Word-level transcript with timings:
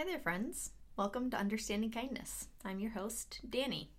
Hi 0.00 0.06
there, 0.06 0.18
friends. 0.18 0.70
Welcome 0.96 1.28
to 1.28 1.36
Understanding 1.36 1.90
Kindness. 1.90 2.48
I'm 2.64 2.80
your 2.80 2.92
host, 2.92 3.40
Danny. 3.46 3.90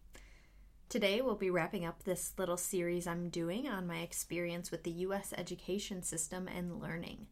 Today, 0.89 1.21
we'll 1.21 1.35
be 1.35 1.51
wrapping 1.51 1.85
up 1.85 2.01
this 2.01 2.33
little 2.39 2.57
series 2.57 3.05
I'm 3.05 3.29
doing 3.29 3.67
on 3.67 3.85
my 3.85 3.99
experience 3.99 4.71
with 4.71 4.81
the 4.81 4.89
U.S. 5.05 5.31
education 5.37 6.01
system 6.01 6.47
and 6.47 6.81
learning. 6.81 7.27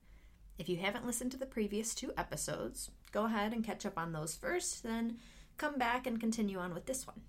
If 0.60 0.70
you 0.70 0.78
haven't 0.78 1.08
listened 1.08 1.32
to 1.32 1.38
the 1.38 1.48
previous 1.48 1.96
two 1.96 2.14
episodes, 2.16 2.92
go 3.12 3.26
ahead 3.26 3.54
and 3.54 3.64
catch 3.64 3.88
up 3.88 3.98
on 3.98 4.12
those 4.12 4.36
first, 4.36 4.84
then 4.84 5.18
come 5.58 5.80
back 5.80 6.06
and 6.06 6.20
continue 6.20 6.60
on 6.60 6.76
with 6.76 6.86
this 6.86 7.08
one. 7.08 7.22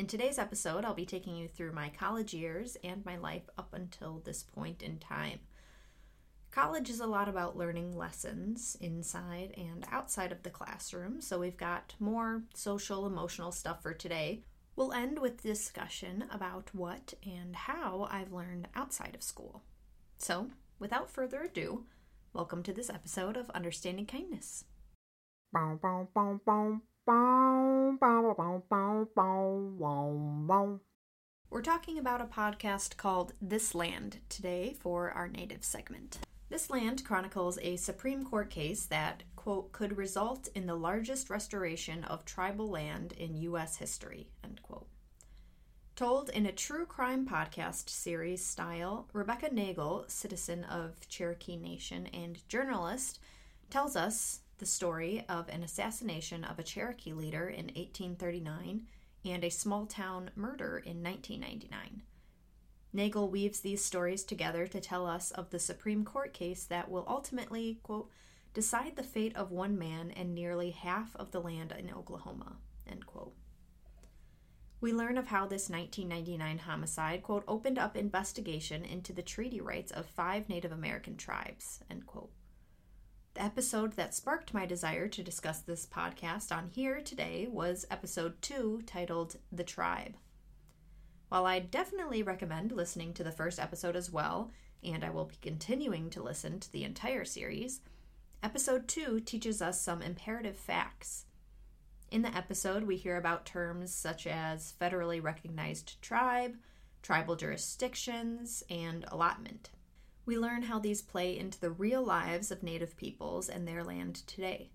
In 0.00 0.08
today's 0.08 0.36
episode, 0.36 0.84
I'll 0.84 0.94
be 0.94 1.06
taking 1.06 1.36
you 1.36 1.46
through 1.46 1.74
my 1.74 1.90
college 1.90 2.34
years 2.34 2.76
and 2.82 3.06
my 3.06 3.16
life 3.16 3.48
up 3.56 3.72
until 3.72 4.20
this 4.24 4.42
point 4.42 4.82
in 4.82 4.98
time. 4.98 5.38
College 6.56 6.88
is 6.88 7.00
a 7.00 7.06
lot 7.06 7.28
about 7.28 7.58
learning 7.58 7.94
lessons 7.94 8.78
inside 8.80 9.52
and 9.58 9.84
outside 9.92 10.32
of 10.32 10.42
the 10.42 10.48
classroom, 10.48 11.20
so 11.20 11.38
we've 11.38 11.58
got 11.58 11.94
more 12.00 12.44
social, 12.54 13.04
emotional 13.04 13.52
stuff 13.52 13.82
for 13.82 13.92
today. 13.92 14.42
We'll 14.74 14.94
end 14.94 15.18
with 15.18 15.42
discussion 15.42 16.24
about 16.32 16.70
what 16.74 17.12
and 17.22 17.54
how 17.54 18.08
I've 18.10 18.32
learned 18.32 18.68
outside 18.74 19.14
of 19.14 19.22
school. 19.22 19.64
So, 20.16 20.48
without 20.78 21.10
further 21.10 21.42
ado, 21.42 21.84
welcome 22.32 22.62
to 22.62 22.72
this 22.72 22.88
episode 22.88 23.36
of 23.36 23.50
Understanding 23.50 24.06
Kindness. 24.06 24.64
We're 31.50 31.62
talking 31.62 31.98
about 31.98 32.22
a 32.22 32.24
podcast 32.24 32.96
called 32.96 33.34
This 33.42 33.74
Land 33.74 34.20
today 34.30 34.74
for 34.80 35.10
our 35.10 35.28
native 35.28 35.62
segment. 35.62 36.25
This 36.48 36.70
land 36.70 37.04
chronicles 37.04 37.58
a 37.60 37.76
Supreme 37.76 38.24
Court 38.24 38.50
case 38.50 38.86
that, 38.86 39.24
quote, 39.34 39.72
could 39.72 39.96
result 39.96 40.48
in 40.54 40.66
the 40.66 40.76
largest 40.76 41.28
restoration 41.28 42.04
of 42.04 42.24
tribal 42.24 42.70
land 42.70 43.12
in 43.12 43.36
U.S. 43.38 43.76
history, 43.78 44.28
end 44.44 44.62
quote. 44.62 44.86
Told 45.96 46.28
in 46.30 46.46
a 46.46 46.52
true 46.52 46.86
crime 46.86 47.26
podcast 47.26 47.88
series 47.88 48.44
style, 48.44 49.08
Rebecca 49.12 49.52
Nagle, 49.52 50.04
citizen 50.06 50.62
of 50.64 51.08
Cherokee 51.08 51.56
Nation 51.56 52.06
and 52.08 52.46
journalist, 52.48 53.18
tells 53.70 53.96
us 53.96 54.40
the 54.58 54.66
story 54.66 55.24
of 55.28 55.48
an 55.48 55.64
assassination 55.64 56.44
of 56.44 56.58
a 56.58 56.62
Cherokee 56.62 57.12
leader 57.12 57.48
in 57.48 57.66
1839 57.66 58.86
and 59.24 59.42
a 59.42 59.50
small 59.50 59.86
town 59.86 60.30
murder 60.36 60.78
in 60.78 61.02
1999. 61.02 62.02
Nagle 62.96 63.28
weaves 63.28 63.60
these 63.60 63.84
stories 63.84 64.24
together 64.24 64.66
to 64.66 64.80
tell 64.80 65.06
us 65.06 65.30
of 65.30 65.50
the 65.50 65.58
Supreme 65.58 66.04
Court 66.04 66.32
case 66.32 66.64
that 66.64 66.90
will 66.90 67.04
ultimately, 67.06 67.78
quote, 67.82 68.10
decide 68.54 68.96
the 68.96 69.02
fate 69.02 69.36
of 69.36 69.50
one 69.52 69.78
man 69.78 70.10
and 70.10 70.34
nearly 70.34 70.70
half 70.70 71.14
of 71.14 71.30
the 71.30 71.40
land 71.40 71.74
in 71.78 71.92
Oklahoma, 71.92 72.56
end 72.90 73.06
quote. 73.06 73.34
We 74.80 74.94
learn 74.94 75.18
of 75.18 75.26
how 75.26 75.46
this 75.46 75.68
1999 75.68 76.58
homicide, 76.58 77.22
quote, 77.22 77.44
opened 77.46 77.78
up 77.78 77.96
investigation 77.96 78.84
into 78.84 79.12
the 79.12 79.22
treaty 79.22 79.60
rights 79.60 79.92
of 79.92 80.06
five 80.06 80.48
Native 80.48 80.72
American 80.72 81.16
tribes, 81.16 81.80
end 81.90 82.06
quote. 82.06 82.30
The 83.34 83.42
episode 83.42 83.92
that 83.96 84.14
sparked 84.14 84.54
my 84.54 84.64
desire 84.64 85.08
to 85.08 85.22
discuss 85.22 85.60
this 85.60 85.84
podcast 85.84 86.50
on 86.50 86.68
here 86.68 87.02
today 87.02 87.46
was 87.50 87.84
episode 87.90 88.40
2 88.40 88.84
titled 88.86 89.36
The 89.52 89.64
Tribe. 89.64 90.14
While 91.28 91.46
I 91.46 91.58
definitely 91.58 92.22
recommend 92.22 92.70
listening 92.70 93.12
to 93.14 93.24
the 93.24 93.32
first 93.32 93.58
episode 93.58 93.96
as 93.96 94.12
well, 94.12 94.52
and 94.84 95.04
I 95.04 95.10
will 95.10 95.24
be 95.24 95.36
continuing 95.42 96.08
to 96.10 96.22
listen 96.22 96.60
to 96.60 96.70
the 96.70 96.84
entire 96.84 97.24
series, 97.24 97.80
episode 98.44 98.86
2 98.86 99.20
teaches 99.20 99.60
us 99.60 99.80
some 99.80 100.02
imperative 100.02 100.56
facts. 100.56 101.24
In 102.12 102.22
the 102.22 102.34
episode, 102.36 102.84
we 102.84 102.96
hear 102.96 103.16
about 103.16 103.44
terms 103.44 103.92
such 103.92 104.28
as 104.28 104.74
federally 104.80 105.20
recognized 105.20 106.00
tribe, 106.00 106.56
tribal 107.02 107.34
jurisdictions, 107.34 108.62
and 108.70 109.04
allotment. 109.08 109.70
We 110.26 110.38
learn 110.38 110.62
how 110.62 110.78
these 110.78 111.02
play 111.02 111.36
into 111.36 111.60
the 111.60 111.72
real 111.72 112.04
lives 112.04 112.52
of 112.52 112.62
Native 112.62 112.96
peoples 112.96 113.48
and 113.48 113.66
their 113.66 113.82
land 113.82 114.24
today. 114.28 114.70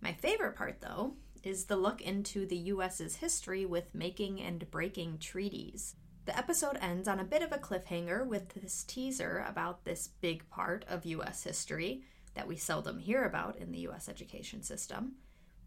My 0.00 0.12
favorite 0.12 0.54
part, 0.54 0.80
though, 0.80 1.14
is 1.46 1.64
the 1.64 1.76
look 1.76 2.00
into 2.00 2.46
the 2.46 2.56
US's 2.56 3.16
history 3.16 3.64
with 3.64 3.94
making 3.94 4.40
and 4.40 4.70
breaking 4.70 5.18
treaties. 5.18 5.96
The 6.26 6.36
episode 6.36 6.78
ends 6.80 7.06
on 7.06 7.20
a 7.20 7.24
bit 7.24 7.42
of 7.42 7.52
a 7.52 7.58
cliffhanger 7.58 8.26
with 8.26 8.48
this 8.50 8.84
teaser 8.84 9.44
about 9.46 9.84
this 9.84 10.08
big 10.20 10.48
part 10.48 10.84
of 10.88 11.04
US 11.04 11.44
history 11.44 12.04
that 12.34 12.48
we 12.48 12.56
seldom 12.56 12.98
hear 12.98 13.24
about 13.24 13.56
in 13.56 13.72
the 13.72 13.86
US 13.88 14.08
education 14.08 14.62
system, 14.62 15.16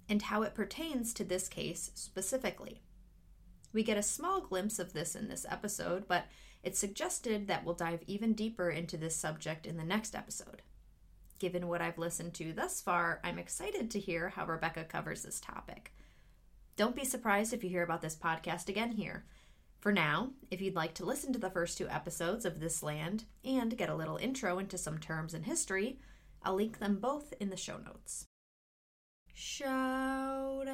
and 0.09 0.23
how 0.23 0.41
it 0.41 0.55
pertains 0.55 1.13
to 1.13 1.23
this 1.23 1.47
case 1.47 1.91
specifically. 1.93 2.81
We 3.73 3.83
get 3.83 3.97
a 3.97 4.03
small 4.03 4.41
glimpse 4.41 4.79
of 4.79 4.93
this 4.93 5.15
in 5.15 5.27
this 5.27 5.45
episode, 5.49 6.07
but 6.07 6.25
it's 6.63 6.79
suggested 6.79 7.47
that 7.47 7.63
we'll 7.63 7.75
dive 7.75 8.03
even 8.07 8.33
deeper 8.33 8.69
into 8.69 8.97
this 8.97 9.15
subject 9.15 9.65
in 9.65 9.77
the 9.77 9.83
next 9.83 10.15
episode. 10.15 10.61
Given 11.39 11.67
what 11.67 11.81
I've 11.81 11.97
listened 11.99 12.33
to 12.35 12.51
thus 12.53 12.81
far, 12.81 13.19
I'm 13.23 13.37
excited 13.37 13.91
to 13.91 13.99
hear 13.99 14.29
how 14.29 14.45
Rebecca 14.45 14.83
covers 14.83 15.21
this 15.21 15.39
topic. 15.39 15.93
Don't 16.75 16.95
be 16.95 17.05
surprised 17.05 17.53
if 17.53 17.63
you 17.63 17.69
hear 17.69 17.83
about 17.83 18.01
this 18.01 18.15
podcast 18.15 18.69
again 18.69 18.91
here. 18.91 19.25
For 19.79 19.91
now, 19.91 20.31
if 20.49 20.61
you'd 20.61 20.75
like 20.75 20.95
to 20.95 21.05
listen 21.05 21.31
to 21.33 21.39
the 21.39 21.51
first 21.51 21.77
two 21.77 21.87
episodes 21.87 22.45
of 22.45 22.59
This 22.59 22.81
Land 22.81 23.25
and 23.45 23.77
get 23.77 23.89
a 23.89 23.95
little 23.95 24.17
intro 24.17 24.57
into 24.57 24.77
some 24.77 24.97
terms 24.97 25.35
and 25.35 25.45
history, 25.45 25.99
I'll 26.41 26.55
link 26.55 26.79
them 26.79 26.97
both 26.99 27.33
in 27.39 27.49
the 27.51 27.57
show 27.57 27.77
notes. 27.77 28.25
Shout 29.33 30.67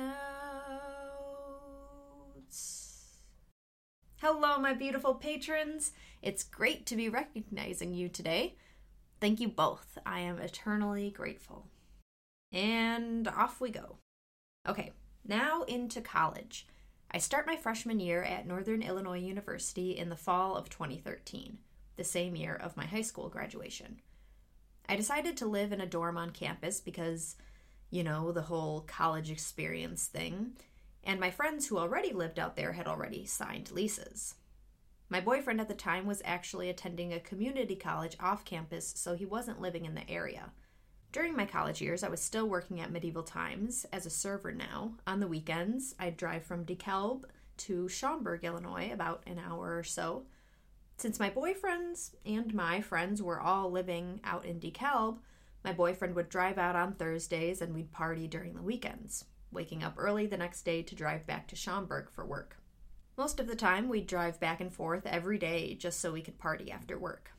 outs. 2.34 3.18
Hello, 4.18 4.57
my 4.57 4.73
beautiful 4.73 5.16
patrons. 5.16 5.91
It's 6.22 6.46
great 6.46 6.85
to 6.85 6.96
be 6.96 7.09
recognizing 7.09 7.94
you 7.94 8.07
today. 8.07 8.56
Thank 9.23 9.39
you 9.39 9.47
both. 9.47 9.97
I 10.06 10.19
am 10.19 10.38
eternally 10.38 11.09
grateful. 11.09 11.67
And 12.51 13.25
off 13.25 13.61
we 13.61 13.69
go. 13.69 13.95
Okay, 14.67 14.91
now 15.25 15.61
into 15.63 16.01
college. 16.01 16.67
I 17.09 17.19
start 17.19 17.47
my 17.47 17.56
freshman 17.56 18.01
year 18.01 18.22
at 18.22 18.45
Northern 18.45 18.81
Illinois 18.81 19.19
University 19.19 19.91
in 19.97 20.09
the 20.09 20.17
fall 20.17 20.57
of 20.57 20.69
2013, 20.69 21.57
the 21.95 22.03
same 22.03 22.35
year 22.35 22.53
of 22.53 22.75
my 22.75 22.85
high 22.85 23.01
school 23.01 23.29
graduation. 23.29 24.01
I 24.89 24.97
decided 24.97 25.38
to 25.38 25.45
live 25.45 25.72
in 25.72 25.79
a 25.79 25.88
dorm 25.88 26.17
on 26.17 26.31
campus 26.31 26.81
because, 26.81 27.38
you 27.91 28.03
know, 28.03 28.34
the 28.34 28.41
whole 28.41 28.81
college 28.81 29.31
experience 29.31 30.05
thing, 30.05 30.57
and 31.01 31.17
my 31.17 31.31
friends 31.31 31.67
who 31.67 31.78
already 31.78 32.11
lived 32.11 32.40
out 32.40 32.57
there 32.57 32.73
had 32.73 32.88
already 32.88 33.25
signed 33.25 33.72
leases. 33.72 34.35
My 35.09 35.22
boyfriend 35.22 35.62
at 35.62 35.68
the 35.68 35.75
time 35.75 36.06
was 36.06 36.22
actually 36.25 36.69
attending 36.69 37.14
a 37.14 37.19
community 37.19 37.75
college 37.75 38.18
off 38.19 38.46
campus, 38.46 38.94
so 38.96 39.16
he 39.16 39.25
wasn't 39.25 39.62
living 39.62 39.86
in 39.86 39.96
the 39.96 40.09
area. 40.09 40.52
During 41.12 41.36
my 41.36 41.46
college 41.46 41.81
years, 41.81 42.02
I 42.03 42.09
was 42.09 42.22
still 42.22 42.47
working 42.47 42.81
at 42.81 42.91
Medieval 42.91 43.22
Times 43.22 43.86
as 43.94 44.08
a 44.08 44.09
server 44.09 44.52
now. 44.52 44.94
On 45.06 45.19
the 45.19 45.28
weekends, 45.28 45.94
I'd 46.00 46.18
drive 46.18 46.44
from 46.44 46.66
DeKalb 46.66 47.25
to 47.58 47.88
Schaumburg, 47.88 48.44
Illinois, 48.44 48.90
about 48.91 49.22
an 49.28 49.38
hour 49.38 49.78
or 49.78 49.84
so. 49.84 50.25
Since 50.97 51.20
my 51.20 51.30
boyfriends 51.30 52.16
and 52.25 52.53
my 52.53 52.81
friends 52.81 53.22
were 53.22 53.40
all 53.40 53.70
living 53.70 54.22
out 54.24 54.46
in 54.46 54.59
DeKalb, 54.59 55.20
my 55.64 55.72
boyfriend 55.72 56.16
would 56.16 56.30
drive 56.30 56.58
out 56.58 56.75
on 56.75 56.94
Thursdays 56.94 57.62
and 57.62 57.74
we'd 57.75 57.91
party 57.91 58.28
during 58.28 58.56
the 58.56 58.62
weekends, 58.64 59.25
waking 59.52 59.84
up 59.84 59.94
early 59.97 60.25
the 60.25 60.38
next 60.38 60.64
day 60.64 60.81
to 60.81 60.96
drive 60.96 61.28
back 61.28 61.47
to 61.50 61.56
Schaumburg 61.56 62.09
for 62.09 62.25
work. 62.25 62.58
Most 63.16 63.40
of 63.40 63.47
the 63.47 63.56
time, 63.56 63.90
we'd 63.90 64.07
drive 64.07 64.40
back 64.40 64.59
and 64.59 64.74
forth 64.74 65.06
every 65.06 65.38
day 65.38 65.75
just 65.75 66.00
so 66.00 66.12
we 66.12 66.22
could 66.22 66.40
party 66.40 66.72
after 66.72 66.97
work. 66.97 67.31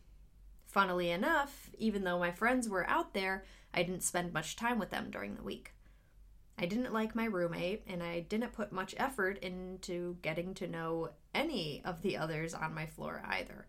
Funnily 0.66 1.10
enough, 1.10 1.70
even 1.78 2.04
though 2.04 2.18
my 2.18 2.30
friends 2.30 2.68
were 2.68 2.88
out 2.88 3.12
there, 3.12 3.44
I 3.72 3.82
didn't 3.82 4.04
spend 4.04 4.32
much 4.32 4.54
time 4.54 4.78
with 4.78 4.90
them 4.90 5.10
during 5.10 5.34
the 5.34 5.42
week. 5.42 5.72
I 6.56 6.66
didn't 6.66 6.92
like 6.92 7.16
my 7.16 7.24
roommate, 7.24 7.82
and 7.88 8.02
I 8.02 8.20
didn't 8.20 8.52
put 8.52 8.70
much 8.70 8.94
effort 8.98 9.38
into 9.38 10.16
getting 10.22 10.54
to 10.54 10.68
know 10.68 11.10
any 11.34 11.82
of 11.84 12.02
the 12.02 12.16
others 12.16 12.54
on 12.54 12.72
my 12.72 12.86
floor 12.86 13.22
either. 13.26 13.66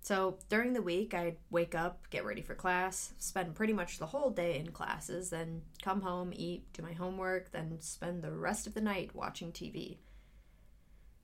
So 0.00 0.38
during 0.48 0.72
the 0.72 0.82
week, 0.82 1.14
I'd 1.14 1.38
wake 1.50 1.74
up, 1.74 2.08
get 2.10 2.24
ready 2.24 2.42
for 2.42 2.54
class, 2.54 3.14
spend 3.18 3.56
pretty 3.56 3.72
much 3.72 3.98
the 3.98 4.06
whole 4.06 4.30
day 4.30 4.58
in 4.58 4.70
classes, 4.70 5.30
then 5.30 5.62
come 5.82 6.02
home, 6.02 6.32
eat, 6.34 6.72
do 6.72 6.82
my 6.82 6.92
homework, 6.92 7.50
then 7.50 7.80
spend 7.80 8.22
the 8.22 8.32
rest 8.32 8.66
of 8.68 8.74
the 8.74 8.80
night 8.80 9.14
watching 9.14 9.50
TV. 9.50 9.98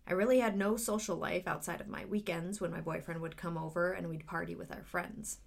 I 0.09 0.13
really 0.15 0.41
had 0.41 0.57
no 0.57 0.79
social 0.79 1.17
life 1.17 1.47
outside 1.47 1.83
of 1.83 1.89
my 1.89 2.07
weekends 2.07 2.63
when 2.63 2.71
my 2.71 2.81
boyfriend 2.81 3.21
would 3.21 3.37
come 3.37 3.59
over 3.59 3.93
and 3.93 4.09
we'd 4.09 4.27
party 4.27 4.55
with 4.55 4.73
our 4.73 4.83
friends. 4.83 5.39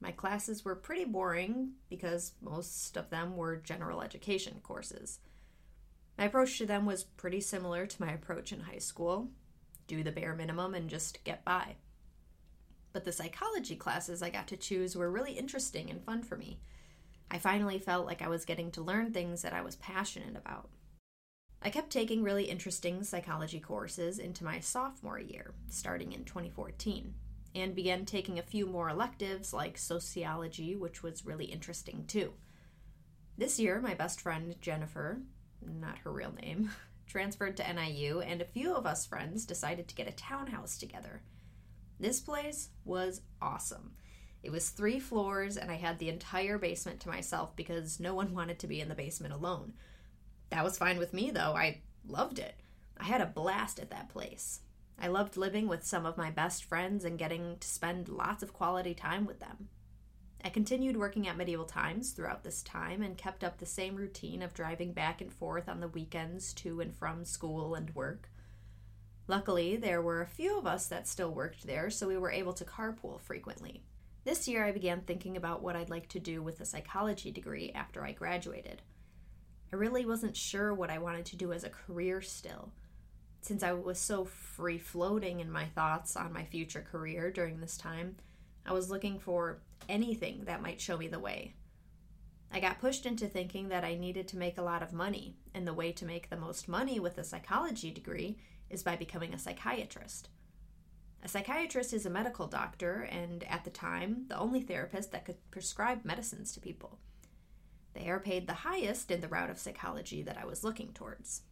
My 0.00 0.10
classes 0.10 0.64
were 0.64 0.74
pretty 0.74 1.04
boring 1.04 1.72
because 1.90 2.32
most 2.40 2.96
of 2.96 3.10
them 3.10 3.36
were 3.36 3.58
general 3.58 4.00
education 4.00 4.60
courses. 4.62 5.18
My 6.16 6.24
approach 6.24 6.56
to 6.58 6.66
them 6.66 6.86
was 6.86 7.04
pretty 7.04 7.42
similar 7.42 7.84
to 7.84 8.02
my 8.02 8.10
approach 8.12 8.52
in 8.52 8.60
high 8.60 8.78
school 8.78 9.28
do 9.86 10.04
the 10.04 10.12
bare 10.12 10.36
minimum 10.36 10.72
and 10.74 10.88
just 10.88 11.22
get 11.24 11.44
by. 11.44 11.74
But 12.92 13.04
the 13.04 13.12
psychology 13.12 13.74
classes 13.74 14.22
I 14.22 14.30
got 14.30 14.46
to 14.48 14.56
choose 14.56 14.94
were 14.94 15.10
really 15.10 15.32
interesting 15.32 15.90
and 15.90 16.02
fun 16.02 16.22
for 16.22 16.36
me. 16.36 16.60
I 17.28 17.38
finally 17.38 17.80
felt 17.80 18.06
like 18.06 18.22
I 18.22 18.28
was 18.28 18.44
getting 18.44 18.70
to 18.72 18.82
learn 18.82 19.12
things 19.12 19.42
that 19.42 19.52
I 19.52 19.62
was 19.62 19.74
passionate 19.76 20.36
about. 20.36 20.70
I 21.62 21.68
kept 21.68 21.90
taking 21.90 22.22
really 22.22 22.44
interesting 22.44 23.04
psychology 23.04 23.60
courses 23.60 24.18
into 24.18 24.44
my 24.44 24.60
sophomore 24.60 25.18
year, 25.18 25.52
starting 25.68 26.12
in 26.12 26.24
2014, 26.24 27.14
and 27.54 27.74
began 27.74 28.06
taking 28.06 28.38
a 28.38 28.42
few 28.42 28.66
more 28.66 28.88
electives 28.88 29.52
like 29.52 29.76
sociology, 29.76 30.74
which 30.74 31.02
was 31.02 31.26
really 31.26 31.44
interesting 31.44 32.06
too. 32.06 32.32
This 33.36 33.58
year, 33.58 33.80
my 33.80 33.94
best 33.94 34.22
friend 34.22 34.54
Jennifer, 34.62 35.20
not 35.62 35.98
her 35.98 36.12
real 36.12 36.32
name, 36.32 36.70
transferred 37.06 37.58
to 37.58 37.72
NIU, 37.72 38.20
and 38.20 38.40
a 38.40 38.46
few 38.46 38.74
of 38.74 38.86
us 38.86 39.04
friends 39.04 39.44
decided 39.44 39.86
to 39.88 39.94
get 39.94 40.08
a 40.08 40.12
townhouse 40.12 40.78
together. 40.78 41.22
This 41.98 42.20
place 42.20 42.70
was 42.86 43.20
awesome. 43.42 43.92
It 44.42 44.50
was 44.50 44.70
three 44.70 44.98
floors, 44.98 45.58
and 45.58 45.70
I 45.70 45.74
had 45.74 45.98
the 45.98 46.08
entire 46.08 46.56
basement 46.56 47.00
to 47.00 47.10
myself 47.10 47.54
because 47.54 48.00
no 48.00 48.14
one 48.14 48.34
wanted 48.34 48.58
to 48.60 48.66
be 48.66 48.80
in 48.80 48.88
the 48.88 48.94
basement 48.94 49.34
alone. 49.34 49.74
That 50.50 50.64
was 50.64 50.78
fine 50.78 50.98
with 50.98 51.14
me, 51.14 51.30
though. 51.30 51.54
I 51.54 51.80
loved 52.06 52.38
it. 52.38 52.56
I 52.98 53.04
had 53.04 53.20
a 53.20 53.26
blast 53.26 53.78
at 53.78 53.90
that 53.90 54.08
place. 54.08 54.60
I 54.98 55.08
loved 55.08 55.36
living 55.36 55.68
with 55.68 55.86
some 55.86 56.04
of 56.04 56.18
my 56.18 56.30
best 56.30 56.64
friends 56.64 57.04
and 57.04 57.18
getting 57.18 57.56
to 57.58 57.66
spend 57.66 58.08
lots 58.08 58.42
of 58.42 58.52
quality 58.52 58.92
time 58.92 59.24
with 59.24 59.40
them. 59.40 59.68
I 60.44 60.48
continued 60.48 60.96
working 60.96 61.28
at 61.28 61.36
Medieval 61.36 61.66
Times 61.66 62.12
throughout 62.12 62.44
this 62.44 62.62
time 62.62 63.02
and 63.02 63.16
kept 63.16 63.44
up 63.44 63.58
the 63.58 63.66
same 63.66 63.94
routine 63.96 64.42
of 64.42 64.54
driving 64.54 64.92
back 64.92 65.20
and 65.20 65.32
forth 65.32 65.68
on 65.68 65.80
the 65.80 65.88
weekends 65.88 66.52
to 66.54 66.80
and 66.80 66.94
from 66.94 67.24
school 67.24 67.74
and 67.74 67.94
work. 67.94 68.30
Luckily, 69.26 69.76
there 69.76 70.02
were 70.02 70.22
a 70.22 70.26
few 70.26 70.58
of 70.58 70.66
us 70.66 70.86
that 70.88 71.06
still 71.06 71.30
worked 71.30 71.66
there, 71.66 71.88
so 71.90 72.08
we 72.08 72.16
were 72.16 72.30
able 72.30 72.54
to 72.54 72.64
carpool 72.64 73.20
frequently. 73.20 73.82
This 74.24 74.48
year, 74.48 74.64
I 74.64 74.72
began 74.72 75.02
thinking 75.02 75.36
about 75.36 75.62
what 75.62 75.76
I'd 75.76 75.90
like 75.90 76.08
to 76.08 76.20
do 76.20 76.42
with 76.42 76.60
a 76.60 76.66
psychology 76.66 77.30
degree 77.30 77.70
after 77.74 78.04
I 78.04 78.12
graduated. 78.12 78.82
I 79.72 79.76
really 79.76 80.04
wasn't 80.04 80.36
sure 80.36 80.74
what 80.74 80.90
I 80.90 80.98
wanted 80.98 81.26
to 81.26 81.36
do 81.36 81.52
as 81.52 81.64
a 81.64 81.70
career 81.70 82.20
still. 82.20 82.72
Since 83.40 83.62
I 83.62 83.72
was 83.72 83.98
so 83.98 84.24
free 84.24 84.78
floating 84.78 85.40
in 85.40 85.50
my 85.50 85.64
thoughts 85.66 86.16
on 86.16 86.32
my 86.32 86.44
future 86.44 86.84
career 86.90 87.30
during 87.30 87.60
this 87.60 87.76
time, 87.76 88.16
I 88.66 88.72
was 88.72 88.90
looking 88.90 89.18
for 89.18 89.60
anything 89.88 90.44
that 90.44 90.62
might 90.62 90.80
show 90.80 90.96
me 90.96 91.08
the 91.08 91.18
way. 91.18 91.54
I 92.52 92.60
got 92.60 92.80
pushed 92.80 93.06
into 93.06 93.28
thinking 93.28 93.68
that 93.68 93.84
I 93.84 93.94
needed 93.94 94.26
to 94.28 94.36
make 94.36 94.58
a 94.58 94.62
lot 94.62 94.82
of 94.82 94.92
money, 94.92 95.36
and 95.54 95.66
the 95.66 95.72
way 95.72 95.92
to 95.92 96.04
make 96.04 96.28
the 96.28 96.36
most 96.36 96.68
money 96.68 96.98
with 96.98 97.16
a 97.16 97.24
psychology 97.24 97.92
degree 97.92 98.38
is 98.68 98.82
by 98.82 98.96
becoming 98.96 99.32
a 99.32 99.38
psychiatrist. 99.38 100.28
A 101.22 101.28
psychiatrist 101.28 101.92
is 101.92 102.06
a 102.06 102.10
medical 102.10 102.46
doctor, 102.46 103.02
and 103.02 103.44
at 103.44 103.64
the 103.64 103.70
time, 103.70 104.24
the 104.28 104.38
only 104.38 104.62
therapist 104.62 105.12
that 105.12 105.24
could 105.24 105.36
prescribe 105.50 106.04
medicines 106.04 106.52
to 106.52 106.60
people. 106.60 106.98
They 107.94 108.08
are 108.08 108.20
paid 108.20 108.46
the 108.46 108.54
highest 108.54 109.10
in 109.10 109.20
the 109.20 109.28
route 109.28 109.50
of 109.50 109.58
psychology 109.58 110.22
that 110.22 110.38
I 110.38 110.46
was 110.46 110.64
looking 110.64 110.92
towards. 110.92 111.42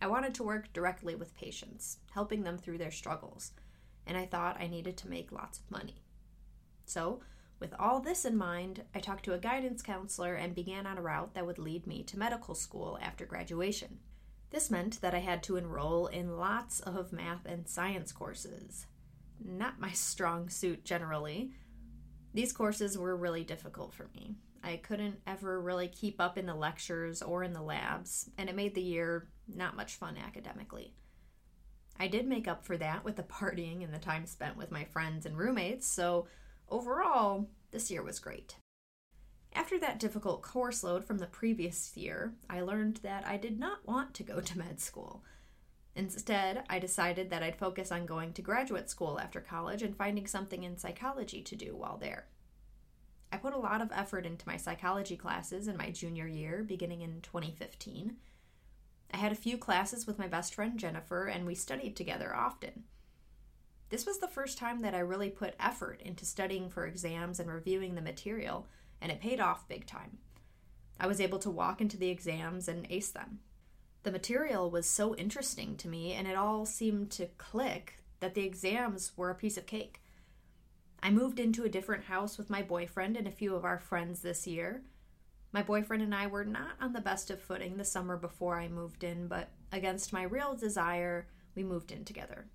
I 0.00 0.06
wanted 0.06 0.34
to 0.34 0.42
work 0.42 0.72
directly 0.72 1.14
with 1.14 1.36
patients, 1.36 1.98
helping 2.12 2.42
them 2.42 2.58
through 2.58 2.78
their 2.78 2.90
struggles, 2.90 3.52
and 4.06 4.16
I 4.16 4.26
thought 4.26 4.60
I 4.60 4.66
needed 4.66 4.96
to 4.98 5.08
make 5.08 5.30
lots 5.30 5.58
of 5.58 5.70
money. 5.70 6.02
So, 6.84 7.20
with 7.60 7.74
all 7.78 8.00
this 8.00 8.24
in 8.24 8.36
mind, 8.36 8.82
I 8.92 8.98
talked 8.98 9.24
to 9.26 9.34
a 9.34 9.38
guidance 9.38 9.82
counselor 9.82 10.34
and 10.34 10.54
began 10.54 10.86
on 10.86 10.98
a 10.98 11.02
route 11.02 11.34
that 11.34 11.46
would 11.46 11.58
lead 11.58 11.86
me 11.86 12.02
to 12.04 12.18
medical 12.18 12.56
school 12.56 12.98
after 13.00 13.24
graduation. 13.24 14.00
This 14.50 14.70
meant 14.70 15.00
that 15.00 15.14
I 15.14 15.20
had 15.20 15.44
to 15.44 15.56
enroll 15.56 16.08
in 16.08 16.36
lots 16.36 16.80
of 16.80 17.12
math 17.12 17.46
and 17.46 17.68
science 17.68 18.10
courses. 18.10 18.86
Not 19.42 19.80
my 19.80 19.90
strong 19.92 20.48
suit 20.48 20.84
generally. 20.84 21.52
These 22.34 22.52
courses 22.52 22.98
were 22.98 23.16
really 23.16 23.44
difficult 23.44 23.94
for 23.94 24.08
me. 24.14 24.34
I 24.62 24.76
couldn't 24.76 25.20
ever 25.26 25.60
really 25.60 25.88
keep 25.88 26.20
up 26.20 26.38
in 26.38 26.46
the 26.46 26.54
lectures 26.54 27.22
or 27.22 27.42
in 27.42 27.52
the 27.52 27.62
labs, 27.62 28.30
and 28.38 28.48
it 28.48 28.56
made 28.56 28.74
the 28.74 28.82
year 28.82 29.28
not 29.48 29.76
much 29.76 29.96
fun 29.96 30.16
academically. 30.16 30.94
I 31.98 32.08
did 32.08 32.26
make 32.26 32.48
up 32.48 32.64
for 32.64 32.76
that 32.76 33.04
with 33.04 33.16
the 33.16 33.22
partying 33.22 33.84
and 33.84 33.92
the 33.92 33.98
time 33.98 34.26
spent 34.26 34.56
with 34.56 34.70
my 34.70 34.84
friends 34.84 35.26
and 35.26 35.36
roommates, 35.36 35.86
so 35.86 36.26
overall, 36.68 37.48
this 37.70 37.90
year 37.90 38.02
was 38.02 38.18
great. 38.18 38.56
After 39.54 39.78
that 39.80 39.98
difficult 39.98 40.42
course 40.42 40.82
load 40.82 41.04
from 41.04 41.18
the 41.18 41.26
previous 41.26 41.96
year, 41.96 42.32
I 42.48 42.62
learned 42.62 42.98
that 42.98 43.26
I 43.26 43.36
did 43.36 43.58
not 43.58 43.86
want 43.86 44.14
to 44.14 44.22
go 44.22 44.40
to 44.40 44.58
med 44.58 44.80
school. 44.80 45.24
Instead, 45.94 46.64
I 46.70 46.78
decided 46.78 47.28
that 47.30 47.42
I'd 47.42 47.58
focus 47.58 47.92
on 47.92 48.06
going 48.06 48.32
to 48.32 48.42
graduate 48.42 48.88
school 48.88 49.20
after 49.20 49.40
college 49.40 49.82
and 49.82 49.94
finding 49.94 50.26
something 50.26 50.62
in 50.62 50.78
psychology 50.78 51.42
to 51.42 51.56
do 51.56 51.76
while 51.76 51.98
there. 51.98 52.28
I 53.32 53.38
put 53.38 53.54
a 53.54 53.58
lot 53.58 53.80
of 53.80 53.90
effort 53.92 54.26
into 54.26 54.46
my 54.46 54.56
psychology 54.56 55.16
classes 55.16 55.66
in 55.66 55.76
my 55.76 55.90
junior 55.90 56.26
year, 56.26 56.62
beginning 56.62 57.00
in 57.00 57.22
2015. 57.22 58.16
I 59.12 59.16
had 59.16 59.32
a 59.32 59.36
few 59.36 59.58
classes 59.58 60.06
with 60.06 60.18
my 60.18 60.28
best 60.28 60.54
friend 60.54 60.78
Jennifer, 60.78 61.24
and 61.24 61.46
we 61.46 61.54
studied 61.54 61.96
together 61.96 62.34
often. 62.34 62.84
This 63.88 64.06
was 64.06 64.18
the 64.18 64.28
first 64.28 64.58
time 64.58 64.82
that 64.82 64.94
I 64.94 65.00
really 65.00 65.30
put 65.30 65.54
effort 65.58 66.00
into 66.02 66.24
studying 66.24 66.68
for 66.70 66.86
exams 66.86 67.40
and 67.40 67.50
reviewing 67.50 67.94
the 67.94 68.00
material 68.00 68.66
and 69.02 69.10
it 69.10 69.20
paid 69.20 69.40
off 69.40 69.68
big 69.68 69.84
time. 69.84 70.18
I 70.98 71.08
was 71.08 71.20
able 71.20 71.40
to 71.40 71.50
walk 71.50 71.80
into 71.80 71.96
the 71.96 72.08
exams 72.08 72.68
and 72.68 72.86
ace 72.88 73.10
them. 73.10 73.40
The 74.04 74.12
material 74.12 74.70
was 74.70 74.88
so 74.88 75.14
interesting 75.16 75.76
to 75.78 75.88
me, 75.88 76.12
and 76.12 76.28
it 76.28 76.36
all 76.36 76.64
seemed 76.64 77.10
to 77.12 77.26
click 77.38 77.98
that 78.20 78.34
the 78.34 78.44
exams 78.44 79.12
were 79.16 79.30
a 79.30 79.34
piece 79.34 79.56
of 79.56 79.66
cake. 79.66 80.01
I 81.02 81.10
moved 81.10 81.40
into 81.40 81.64
a 81.64 81.68
different 81.68 82.04
house 82.04 82.38
with 82.38 82.48
my 82.48 82.62
boyfriend 82.62 83.16
and 83.16 83.26
a 83.26 83.32
few 83.32 83.56
of 83.56 83.64
our 83.64 83.78
friends 83.78 84.22
this 84.22 84.46
year. 84.46 84.82
My 85.50 85.62
boyfriend 85.62 86.02
and 86.02 86.14
I 86.14 86.28
were 86.28 86.44
not 86.44 86.76
on 86.80 86.92
the 86.92 87.00
best 87.00 87.28
of 87.30 87.40
footing 87.40 87.76
the 87.76 87.84
summer 87.84 88.16
before 88.16 88.58
I 88.58 88.68
moved 88.68 89.02
in, 89.02 89.26
but 89.26 89.50
against 89.72 90.12
my 90.12 90.22
real 90.22 90.54
desire, 90.54 91.26
we 91.56 91.64
moved 91.64 91.90
in 91.90 92.04
together. 92.04 92.46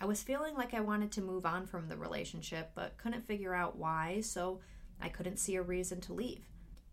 I 0.00 0.04
was 0.04 0.22
feeling 0.22 0.54
like 0.54 0.74
I 0.74 0.80
wanted 0.80 1.10
to 1.12 1.22
move 1.22 1.44
on 1.44 1.66
from 1.66 1.88
the 1.88 1.96
relationship, 1.96 2.70
but 2.74 2.98
couldn't 2.98 3.26
figure 3.26 3.54
out 3.54 3.76
why, 3.76 4.20
so 4.20 4.60
I 5.00 5.08
couldn't 5.08 5.38
see 5.38 5.56
a 5.56 5.62
reason 5.62 6.00
to 6.02 6.12
leave. 6.12 6.44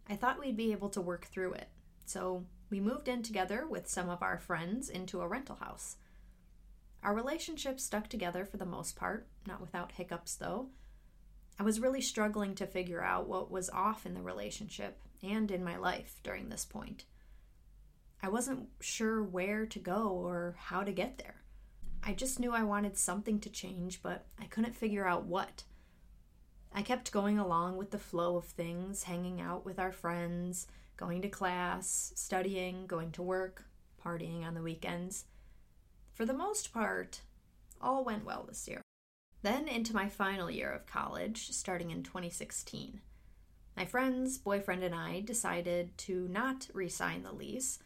I 0.09 0.15
thought 0.15 0.39
we'd 0.39 0.57
be 0.57 0.71
able 0.71 0.89
to 0.89 1.01
work 1.01 1.25
through 1.25 1.53
it, 1.53 1.69
so 2.05 2.45
we 2.69 2.79
moved 2.79 3.07
in 3.07 3.21
together 3.21 3.67
with 3.67 3.87
some 3.87 4.09
of 4.09 4.23
our 4.23 4.39
friends 4.39 4.89
into 4.89 5.21
a 5.21 5.27
rental 5.27 5.57
house. 5.57 5.97
Our 7.03 7.13
relationship 7.13 7.81
stuck 7.81 8.07
together 8.07 8.45
for 8.45 8.55
the 8.55 8.65
most 8.65 8.95
part, 8.95 9.27
not 9.45 9.59
without 9.59 9.91
hiccups 9.91 10.35
though. 10.35 10.69
I 11.59 11.63
was 11.63 11.81
really 11.81 12.01
struggling 12.01 12.55
to 12.55 12.65
figure 12.65 13.03
out 13.03 13.27
what 13.27 13.51
was 13.51 13.69
off 13.69 14.05
in 14.05 14.13
the 14.13 14.21
relationship 14.21 15.00
and 15.21 15.51
in 15.51 15.63
my 15.63 15.77
life 15.77 16.19
during 16.23 16.50
this 16.50 16.65
point. 16.65 17.03
I 18.21 18.29
wasn't 18.29 18.69
sure 18.79 19.21
where 19.21 19.66
to 19.66 19.80
go 19.80 20.07
or 20.07 20.56
how 20.57 20.83
to 20.83 20.94
get 20.94 21.18
there. 21.18 21.44
I 22.01 22.13
just 22.13 22.39
knew 22.39 22.54
I 22.54 22.63
wanted 22.63 22.97
something 22.97 23.39
to 23.42 23.49
change, 23.49 24.01
but 24.01 24.25
I 24.39 24.45
couldn't 24.45 24.75
figure 24.75 25.06
out 25.06 25.25
what. 25.25 25.63
I 26.73 26.81
kept 26.81 27.11
going 27.11 27.37
along 27.37 27.78
with 27.78 27.92
the 27.92 27.99
flow 27.99 28.37
of 28.37 28.45
things, 28.45 29.04
hanging 29.04 29.42
out 29.42 29.66
with 29.66 29.78
our 29.78 29.92
friends, 29.92 30.68
going 30.95 31.21
to 31.21 31.30
class, 31.30 32.13
studying, 32.16 32.87
going 32.87 33.11
to 33.11 33.21
work, 33.21 33.66
partying 34.04 34.45
on 34.45 34.54
the 34.54 34.61
weekends. 34.61 35.25
For 36.13 36.25
the 36.25 36.33
most 36.33 36.71
part, 36.71 37.21
all 37.81 38.03
went 38.03 38.23
well 38.23 38.45
this 38.47 38.67
year. 38.67 38.81
Then 39.41 39.67
into 39.67 39.95
my 39.95 40.07
final 40.07 40.49
year 40.49 40.71
of 40.71 40.85
college, 40.85 41.49
starting 41.51 41.89
in 41.89 42.03
2016. 42.03 43.01
My 43.75 43.85
friends, 43.85 44.37
boyfriend, 44.37 44.83
and 44.83 44.93
I 44.93 45.21
decided 45.21 45.97
to 45.99 46.27
not 46.27 46.69
re 46.73 46.87
sign 46.87 47.23
the 47.23 47.33
lease. 47.33 47.79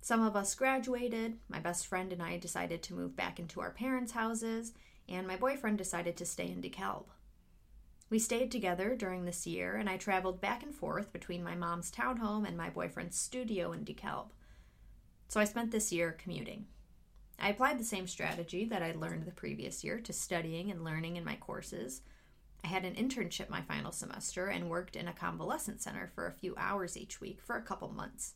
Some 0.00 0.22
of 0.22 0.34
us 0.34 0.54
graduated, 0.54 1.36
my 1.48 1.60
best 1.60 1.86
friend 1.86 2.12
and 2.12 2.22
I 2.22 2.38
decided 2.38 2.82
to 2.84 2.94
move 2.94 3.14
back 3.14 3.38
into 3.38 3.60
our 3.60 3.70
parents' 3.70 4.12
houses, 4.12 4.72
and 5.06 5.26
my 5.26 5.36
boyfriend 5.36 5.76
decided 5.76 6.16
to 6.16 6.24
stay 6.24 6.48
in 6.48 6.62
DeKalb. 6.62 7.04
We 8.08 8.18
stayed 8.18 8.50
together 8.50 8.96
during 8.96 9.26
this 9.26 9.46
year, 9.46 9.76
and 9.76 9.90
I 9.90 9.98
traveled 9.98 10.40
back 10.40 10.62
and 10.62 10.74
forth 10.74 11.12
between 11.12 11.44
my 11.44 11.54
mom's 11.54 11.90
townhome 11.90 12.46
and 12.48 12.56
my 12.56 12.70
boyfriend's 12.70 13.18
studio 13.18 13.72
in 13.72 13.84
DeKalb. 13.84 14.28
So 15.28 15.40
I 15.40 15.44
spent 15.44 15.72
this 15.72 15.92
year 15.92 16.12
commuting. 16.12 16.66
I 17.38 17.50
applied 17.50 17.78
the 17.78 17.84
same 17.84 18.06
strategy 18.06 18.64
that 18.66 18.82
I 18.82 18.92
learned 18.92 19.24
the 19.24 19.32
previous 19.32 19.84
year 19.84 20.00
to 20.00 20.12
studying 20.12 20.70
and 20.70 20.84
learning 20.84 21.16
in 21.16 21.24
my 21.24 21.36
courses. 21.36 22.02
I 22.64 22.68
had 22.68 22.84
an 22.84 22.94
internship 22.94 23.48
my 23.48 23.60
final 23.62 23.92
semester 23.92 24.46
and 24.46 24.70
worked 24.70 24.96
in 24.96 25.06
a 25.06 25.12
convalescent 25.12 25.82
center 25.82 26.10
for 26.14 26.26
a 26.26 26.32
few 26.32 26.54
hours 26.56 26.96
each 26.96 27.20
week 27.20 27.40
for 27.42 27.56
a 27.56 27.62
couple 27.62 27.88
months. 27.92 28.34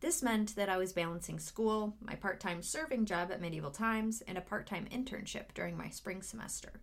This 0.00 0.22
meant 0.22 0.54
that 0.56 0.68
I 0.68 0.76
was 0.76 0.92
balancing 0.92 1.38
school, 1.38 1.96
my 2.00 2.14
part 2.14 2.38
time 2.38 2.62
serving 2.62 3.06
job 3.06 3.32
at 3.32 3.40
Medieval 3.40 3.70
Times, 3.70 4.22
and 4.28 4.38
a 4.38 4.42
part 4.42 4.66
time 4.66 4.86
internship 4.92 5.54
during 5.54 5.76
my 5.76 5.88
spring 5.88 6.22
semester. 6.22 6.80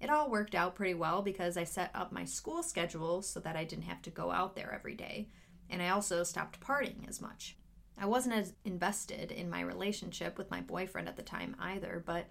It 0.00 0.10
all 0.10 0.30
worked 0.30 0.54
out 0.54 0.74
pretty 0.74 0.94
well 0.94 1.22
because 1.22 1.56
I 1.56 1.64
set 1.64 1.90
up 1.94 2.12
my 2.12 2.24
school 2.24 2.62
schedule 2.62 3.22
so 3.22 3.40
that 3.40 3.56
I 3.56 3.64
didn't 3.64 3.86
have 3.86 4.02
to 4.02 4.10
go 4.10 4.30
out 4.30 4.54
there 4.54 4.72
every 4.72 4.94
day, 4.94 5.30
and 5.70 5.82
I 5.82 5.88
also 5.88 6.22
stopped 6.22 6.60
partying 6.60 7.08
as 7.08 7.20
much. 7.22 7.56
I 7.98 8.06
wasn't 8.06 8.34
as 8.34 8.52
invested 8.64 9.32
in 9.32 9.48
my 9.48 9.60
relationship 9.60 10.36
with 10.36 10.50
my 10.50 10.60
boyfriend 10.60 11.08
at 11.08 11.16
the 11.16 11.22
time 11.22 11.56
either, 11.58 12.02
but 12.04 12.26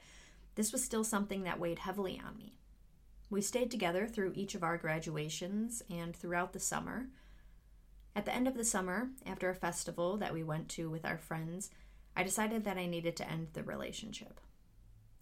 this 0.56 0.72
was 0.72 0.84
still 0.84 1.04
something 1.04 1.44
that 1.44 1.60
weighed 1.60 1.80
heavily 1.80 2.22
on 2.26 2.38
me. 2.38 2.60
We 3.30 3.42
stayed 3.42 3.72
together 3.72 4.08
through 4.08 4.34
each 4.36 4.56
of 4.56 4.64
our 4.64 4.78
graduations 4.78 5.82
and 5.90 6.16
throughout 6.16 6.54
the 6.54 6.60
summer. 6.60 7.08
At 8.16 8.26
the 8.26 8.34
end 8.34 8.48
of 8.48 8.56
the 8.56 8.64
summer, 8.64 9.10
after 9.26 9.50
a 9.50 9.56
festival 9.56 10.18
that 10.18 10.34
we 10.34 10.44
went 10.44 10.70
to 10.70 10.90
with 10.90 11.04
our 11.04 11.18
friends, 11.18 11.72
I 12.16 12.24
decided 12.24 12.64
that 12.64 12.78
I 12.78 12.86
needed 12.86 13.18
to 13.18 13.30
end 13.30 13.50
the 13.54 13.64
relationship. 13.64 14.40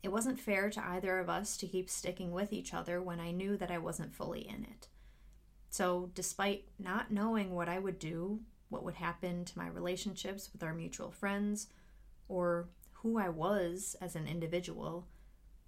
It 0.03 0.11
wasn't 0.11 0.39
fair 0.39 0.69
to 0.69 0.85
either 0.85 1.17
of 1.17 1.29
us 1.29 1.55
to 1.57 1.67
keep 1.67 1.89
sticking 1.89 2.31
with 2.31 2.51
each 2.51 2.73
other 2.73 3.01
when 3.01 3.21
I 3.21 3.31
knew 3.31 3.55
that 3.57 3.71
I 3.71 3.77
wasn't 3.77 4.13
fully 4.13 4.41
in 4.47 4.63
it. 4.65 4.89
So, 5.69 6.11
despite 6.13 6.67
not 6.77 7.09
knowing 7.09 7.55
what 7.55 7.69
I 7.69 7.79
would 7.79 7.97
do, 7.97 8.41
what 8.73 8.83
would 8.83 8.95
happen 8.95 9.45
to 9.45 9.57
my 9.57 9.67
relationships 9.67 10.49
with 10.51 10.63
our 10.63 10.73
mutual 10.73 11.11
friends, 11.11 11.67
or 12.27 12.67
who 12.95 13.19
I 13.19 13.29
was 13.29 13.95
as 14.01 14.15
an 14.15 14.27
individual, 14.27 15.07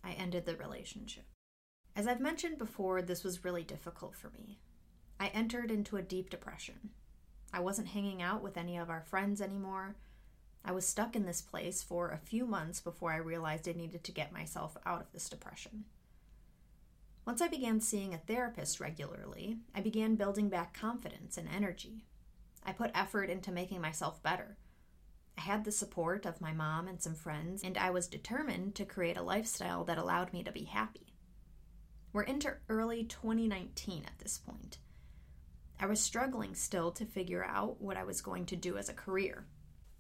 I 0.03 0.11
ended 0.11 0.45
the 0.45 0.55
relationship. 0.57 1.25
As 1.95 2.07
I've 2.07 2.19
mentioned 2.19 2.57
before, 2.57 3.01
this 3.01 3.23
was 3.23 3.45
really 3.45 3.63
difficult 3.63 4.15
for 4.15 4.31
me. 4.31 4.59
I 5.19 5.27
entered 5.27 5.71
into 5.71 5.97
a 5.97 6.01
deep 6.01 6.29
depression. 6.29 6.89
I 7.53 7.59
wasn't 7.59 7.89
hanging 7.89 8.21
out 8.21 8.41
with 8.41 8.57
any 8.57 8.75
of 8.75 8.89
our 8.89 9.01
friends 9.01 9.39
anymore. 9.39 9.95
I 10.65 10.71
was 10.71 10.85
stuck 10.85 11.15
in 11.15 11.25
this 11.25 11.41
place 11.41 11.83
for 11.83 12.09
a 12.09 12.17
few 12.17 12.45
months 12.45 12.81
before 12.81 13.13
I 13.13 13.17
realized 13.17 13.69
I 13.69 13.73
needed 13.73 14.03
to 14.03 14.11
get 14.11 14.33
myself 14.33 14.75
out 14.85 15.01
of 15.01 15.11
this 15.13 15.29
depression. 15.29 15.85
Once 17.25 17.41
I 17.41 17.47
began 17.47 17.79
seeing 17.79 18.13
a 18.13 18.17
therapist 18.17 18.79
regularly, 18.79 19.57
I 19.75 19.81
began 19.81 20.15
building 20.15 20.49
back 20.49 20.73
confidence 20.77 21.37
and 21.37 21.47
energy. 21.47 22.05
I 22.65 22.71
put 22.71 22.91
effort 22.95 23.29
into 23.29 23.51
making 23.51 23.81
myself 23.81 24.21
better. 24.23 24.57
I 25.37 25.41
had 25.41 25.63
the 25.65 25.71
support 25.71 26.25
of 26.25 26.41
my 26.41 26.53
mom 26.53 26.87
and 26.87 27.01
some 27.01 27.15
friends, 27.15 27.63
and 27.63 27.77
I 27.77 27.91
was 27.91 28.07
determined 28.07 28.75
to 28.75 28.85
create 28.85 29.17
a 29.17 29.21
lifestyle 29.21 29.83
that 29.85 29.97
allowed 29.97 30.33
me 30.33 30.43
to 30.43 30.51
be 30.51 30.63
happy. 30.63 31.13
We're 32.13 32.23
into 32.23 32.55
early 32.69 33.03
2019 33.03 34.05
at 34.05 34.19
this 34.19 34.37
point. 34.37 34.77
I 35.79 35.85
was 35.85 35.99
struggling 35.99 36.55
still 36.55 36.91
to 36.93 37.05
figure 37.05 37.43
out 37.43 37.81
what 37.81 37.97
I 37.97 38.05
was 38.05 38.21
going 38.21 38.45
to 38.47 38.55
do 38.55 38.77
as 38.77 38.87
a 38.87 38.93
career. 38.93 39.45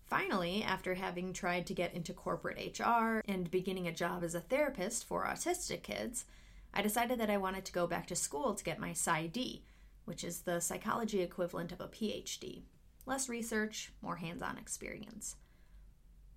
Finally, 0.05 0.63
after 0.63 0.93
having 0.93 1.33
tried 1.33 1.67
to 1.67 1.73
get 1.73 1.93
into 1.93 2.13
corporate 2.13 2.79
HR 2.79 3.21
and 3.27 3.51
beginning 3.51 3.87
a 3.87 3.91
job 3.91 4.23
as 4.23 4.35
a 4.35 4.39
therapist 4.39 5.03
for 5.03 5.25
autistic 5.25 5.83
kids, 5.83 6.25
I 6.73 6.81
decided 6.81 7.19
that 7.19 7.29
I 7.29 7.37
wanted 7.37 7.65
to 7.65 7.73
go 7.73 7.87
back 7.87 8.07
to 8.07 8.15
school 8.15 8.53
to 8.53 8.63
get 8.63 8.79
my 8.79 8.91
PsyD, 8.91 9.61
which 10.05 10.23
is 10.23 10.41
the 10.41 10.59
psychology 10.59 11.21
equivalent 11.21 11.71
of 11.71 11.81
a 11.81 11.87
PhD. 11.87 12.63
Less 13.05 13.29
research, 13.29 13.91
more 14.01 14.15
hands 14.15 14.41
on 14.41 14.57
experience. 14.57 15.35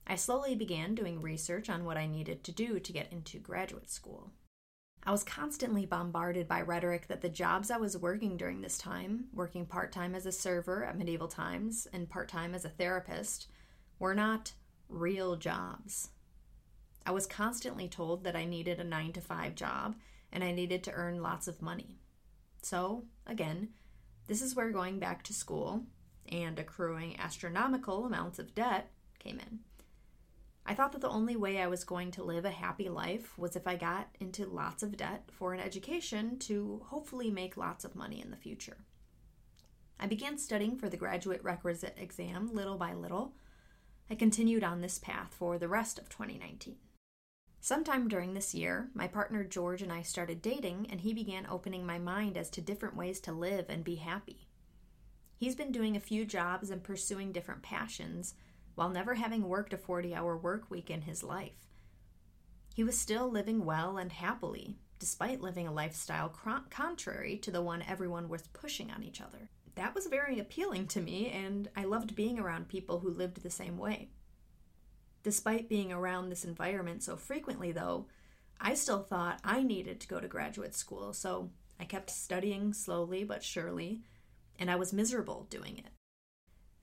I 0.06 0.16
slowly 0.16 0.54
began 0.54 0.94
doing 0.94 1.20
research 1.20 1.68
on 1.70 1.84
what 1.84 1.96
I 1.96 2.06
needed 2.06 2.42
to 2.44 2.52
do 2.52 2.80
to 2.80 2.92
get 2.92 3.12
into 3.12 3.38
graduate 3.38 3.90
school. 3.90 4.32
I 5.04 5.12
was 5.12 5.22
constantly 5.22 5.86
bombarded 5.86 6.48
by 6.48 6.62
rhetoric 6.62 7.06
that 7.08 7.20
the 7.20 7.28
jobs 7.28 7.70
I 7.70 7.76
was 7.76 7.96
working 7.96 8.36
during 8.36 8.60
this 8.60 8.78
time, 8.78 9.26
working 9.32 9.64
part 9.64 9.92
time 9.92 10.14
as 10.14 10.26
a 10.26 10.32
server 10.32 10.84
at 10.84 10.98
Medieval 10.98 11.28
Times 11.28 11.86
and 11.92 12.10
part 12.10 12.28
time 12.28 12.54
as 12.54 12.64
a 12.64 12.70
therapist, 12.70 13.48
were 13.98 14.14
not 14.14 14.52
real 14.88 15.36
jobs. 15.36 16.10
I 17.06 17.10
was 17.12 17.26
constantly 17.26 17.88
told 17.88 18.24
that 18.24 18.36
I 18.36 18.44
needed 18.44 18.80
a 18.80 18.84
9 18.84 19.12
to 19.12 19.20
5 19.20 19.54
job 19.54 19.94
and 20.32 20.44
I 20.44 20.52
needed 20.52 20.82
to 20.84 20.92
earn 20.92 21.22
lots 21.22 21.48
of 21.48 21.62
money. 21.62 22.00
So, 22.62 23.04
again, 23.26 23.68
this 24.26 24.42
is 24.42 24.54
where 24.54 24.70
going 24.70 24.98
back 24.98 25.22
to 25.24 25.32
school 25.32 25.84
and 26.30 26.58
accruing 26.58 27.18
astronomical 27.18 28.04
amounts 28.04 28.38
of 28.38 28.54
debt 28.54 28.90
came 29.18 29.40
in. 29.40 29.60
I 30.66 30.74
thought 30.74 30.92
that 30.92 31.00
the 31.00 31.08
only 31.08 31.34
way 31.34 31.62
I 31.62 31.66
was 31.66 31.82
going 31.82 32.10
to 32.12 32.22
live 32.22 32.44
a 32.44 32.50
happy 32.50 32.90
life 32.90 33.38
was 33.38 33.56
if 33.56 33.66
I 33.66 33.76
got 33.76 34.08
into 34.20 34.44
lots 34.44 34.82
of 34.82 34.98
debt 34.98 35.30
for 35.32 35.54
an 35.54 35.60
education 35.60 36.38
to 36.40 36.82
hopefully 36.88 37.30
make 37.30 37.56
lots 37.56 37.86
of 37.86 37.94
money 37.94 38.20
in 38.20 38.30
the 38.30 38.36
future. 38.36 38.76
I 39.98 40.06
began 40.06 40.36
studying 40.36 40.76
for 40.76 40.90
the 40.90 40.98
graduate 40.98 41.42
requisite 41.42 41.96
exam 41.98 42.52
little 42.52 42.76
by 42.76 42.92
little. 42.92 43.32
I 44.10 44.14
continued 44.14 44.62
on 44.62 44.82
this 44.82 44.98
path 44.98 45.34
for 45.34 45.58
the 45.58 45.68
rest 45.68 45.98
of 45.98 46.10
2019. 46.10 46.76
Sometime 47.60 48.08
during 48.08 48.34
this 48.34 48.54
year, 48.54 48.88
my 48.94 49.08
partner 49.08 49.42
George 49.44 49.82
and 49.82 49.92
I 49.92 50.02
started 50.02 50.40
dating, 50.40 50.86
and 50.90 51.00
he 51.00 51.12
began 51.12 51.46
opening 51.50 51.84
my 51.84 51.98
mind 51.98 52.36
as 52.36 52.50
to 52.50 52.60
different 52.60 52.96
ways 52.96 53.20
to 53.20 53.32
live 53.32 53.66
and 53.68 53.82
be 53.82 53.96
happy. 53.96 54.48
He's 55.36 55.54
been 55.54 55.72
doing 55.72 55.96
a 55.96 56.00
few 56.00 56.24
jobs 56.24 56.70
and 56.70 56.82
pursuing 56.82 57.32
different 57.32 57.62
passions 57.62 58.34
while 58.74 58.88
never 58.88 59.14
having 59.14 59.48
worked 59.48 59.72
a 59.72 59.78
40 59.78 60.14
hour 60.14 60.36
work 60.36 60.70
week 60.70 60.88
in 60.88 61.02
his 61.02 61.22
life. 61.22 61.66
He 62.74 62.84
was 62.84 62.96
still 62.96 63.28
living 63.28 63.64
well 63.64 63.98
and 63.98 64.12
happily, 64.12 64.78
despite 65.00 65.40
living 65.40 65.66
a 65.66 65.72
lifestyle 65.72 66.28
contrary 66.70 67.38
to 67.38 67.50
the 67.50 67.62
one 67.62 67.82
everyone 67.82 68.28
was 68.28 68.46
pushing 68.52 68.90
on 68.90 69.02
each 69.02 69.20
other. 69.20 69.50
That 69.74 69.94
was 69.94 70.06
very 70.06 70.38
appealing 70.38 70.86
to 70.88 71.00
me, 71.00 71.30
and 71.30 71.68
I 71.76 71.84
loved 71.84 72.14
being 72.14 72.38
around 72.38 72.68
people 72.68 73.00
who 73.00 73.10
lived 73.10 73.42
the 73.42 73.50
same 73.50 73.78
way. 73.78 74.10
Despite 75.22 75.68
being 75.68 75.92
around 75.92 76.28
this 76.28 76.44
environment 76.44 77.02
so 77.02 77.16
frequently, 77.16 77.72
though, 77.72 78.06
I 78.60 78.74
still 78.74 79.02
thought 79.02 79.40
I 79.44 79.62
needed 79.62 80.00
to 80.00 80.08
go 80.08 80.20
to 80.20 80.28
graduate 80.28 80.74
school, 80.74 81.12
so 81.12 81.50
I 81.78 81.84
kept 81.84 82.10
studying 82.10 82.72
slowly 82.72 83.24
but 83.24 83.42
surely, 83.42 84.02
and 84.58 84.70
I 84.70 84.76
was 84.76 84.92
miserable 84.92 85.46
doing 85.50 85.78
it. 85.78 85.90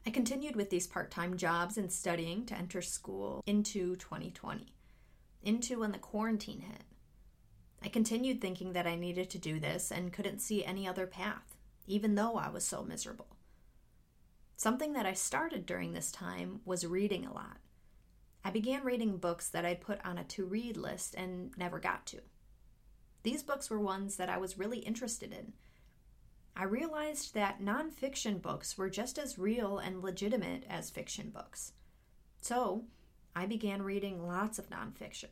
I 0.06 0.12
continued 0.12 0.56
with 0.56 0.70
these 0.70 0.88
part 0.88 1.12
time 1.12 1.36
jobs 1.36 1.78
and 1.78 1.92
studying 1.92 2.46
to 2.46 2.56
enter 2.56 2.82
school 2.82 3.42
into 3.46 3.96
2020, 3.96 4.68
into 5.44 5.80
when 5.80 5.92
the 5.92 5.98
quarantine 5.98 6.62
hit. 6.62 6.84
I 7.84 7.90
continued 7.90 8.40
thinking 8.40 8.74
that 8.74 8.88
I 8.88 8.96
needed 8.96 9.30
to 9.32 9.38
do 9.38 9.60
this 9.60 9.92
and 9.92 10.14
couldn't 10.14 10.40
see 10.40 10.64
any 10.64 10.88
other 10.88 11.08
path, 11.08 11.58
even 11.88 12.16
though 12.16 12.36
I 12.36 12.50
was 12.50 12.64
so 12.64 12.84
miserable. 12.84 13.36
Something 14.58 14.94
that 14.94 15.06
I 15.06 15.14
started 15.14 15.66
during 15.66 15.94
this 15.94 16.12
time 16.12 16.62
was 16.66 16.86
reading 16.86 17.26
a 17.26 17.34
lot. 17.34 17.58
I 18.46 18.52
began 18.52 18.86
reading 18.86 19.18
books 19.18 19.50
that 19.50 19.66
I'd 19.66 19.82
put 19.82 20.00
on 20.06 20.18
a 20.18 20.24
to 20.24 20.46
read 20.46 20.78
list 20.78 21.16
and 21.16 21.52
never 21.58 21.80
got 21.80 22.06
to. 22.08 22.22
These 23.24 23.44
books 23.44 23.70
were 23.70 23.80
ones 23.80 24.16
that 24.16 24.30
I 24.30 24.38
was 24.38 24.58
really 24.58 24.80
interested 24.80 25.34
in 25.34 25.52
I 26.58 26.64
realized 26.64 27.34
that 27.34 27.62
nonfiction 27.62 28.42
books 28.42 28.78
were 28.78 28.90
just 28.90 29.18
as 29.18 29.38
real 29.38 29.78
and 29.78 30.02
legitimate 30.02 30.64
as 30.70 30.90
fiction 30.90 31.30
books. 31.30 31.74
So, 32.42 32.86
I 33.36 33.46
began 33.46 33.82
reading 33.82 34.26
lots 34.26 34.58
of 34.58 34.70
nonfiction. 34.70 35.32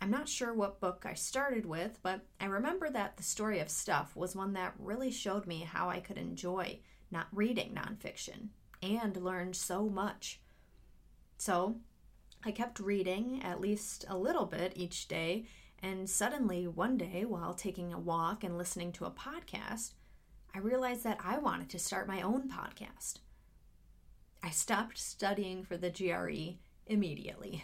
I'm 0.00 0.10
not 0.10 0.30
sure 0.30 0.54
what 0.54 0.80
book 0.80 1.04
I 1.06 1.12
started 1.14 1.66
with, 1.66 1.98
but 2.02 2.22
I 2.40 2.46
remember 2.46 2.88
that 2.90 3.18
The 3.18 3.22
Story 3.22 3.60
of 3.60 3.68
Stuff 3.68 4.16
was 4.16 4.34
one 4.34 4.54
that 4.54 4.74
really 4.78 5.10
showed 5.10 5.46
me 5.46 5.60
how 5.70 5.90
I 5.90 6.00
could 6.00 6.16
enjoy 6.16 6.80
not 7.10 7.26
reading 7.30 7.74
nonfiction 7.74 8.48
and 8.82 9.14
learn 9.18 9.52
so 9.52 9.90
much. 9.90 10.40
So, 11.36 11.76
I 12.44 12.50
kept 12.50 12.80
reading 12.80 13.40
at 13.42 13.60
least 13.60 14.04
a 14.08 14.18
little 14.18 14.46
bit 14.46 14.72
each 14.74 15.06
day, 15.06 15.46
and 15.80 16.10
suddenly 16.10 16.66
one 16.66 16.96
day, 16.96 17.24
while 17.24 17.54
taking 17.54 17.92
a 17.92 18.00
walk 18.00 18.42
and 18.42 18.58
listening 18.58 18.90
to 18.92 19.04
a 19.04 19.10
podcast, 19.12 19.92
I 20.54 20.58
realized 20.58 21.04
that 21.04 21.20
I 21.24 21.38
wanted 21.38 21.70
to 21.70 21.78
start 21.78 22.08
my 22.08 22.20
own 22.20 22.48
podcast. 22.48 23.20
I 24.42 24.50
stopped 24.50 24.98
studying 24.98 25.62
for 25.64 25.76
the 25.76 25.90
GRE 25.90 26.58
immediately. 26.86 27.62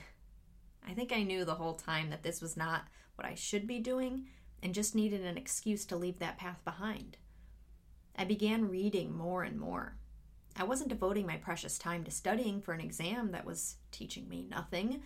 I 0.86 0.94
think 0.94 1.12
I 1.12 1.24
knew 1.24 1.44
the 1.44 1.56
whole 1.56 1.74
time 1.74 2.10
that 2.10 2.22
this 2.22 2.40
was 2.40 2.56
not 2.56 2.84
what 3.16 3.26
I 3.26 3.34
should 3.34 3.66
be 3.66 3.80
doing 3.80 4.26
and 4.62 4.72
just 4.74 4.94
needed 4.94 5.22
an 5.22 5.36
excuse 5.36 5.84
to 5.86 5.96
leave 5.96 6.20
that 6.20 6.38
path 6.38 6.64
behind. 6.64 7.16
I 8.16 8.24
began 8.24 8.68
reading 8.68 9.12
more 9.12 9.42
and 9.42 9.58
more. 9.58 9.96
I 10.58 10.64
wasn't 10.64 10.88
devoting 10.88 11.26
my 11.26 11.36
precious 11.36 11.78
time 11.78 12.02
to 12.04 12.10
studying 12.10 12.60
for 12.60 12.74
an 12.74 12.80
exam 12.80 13.30
that 13.30 13.46
was 13.46 13.76
teaching 13.92 14.28
me 14.28 14.46
nothing, 14.50 15.02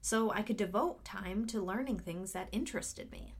so 0.00 0.30
I 0.30 0.42
could 0.42 0.56
devote 0.56 1.04
time 1.04 1.44
to 1.46 1.60
learning 1.60 1.98
things 1.98 2.32
that 2.32 2.48
interested 2.52 3.10
me. 3.10 3.34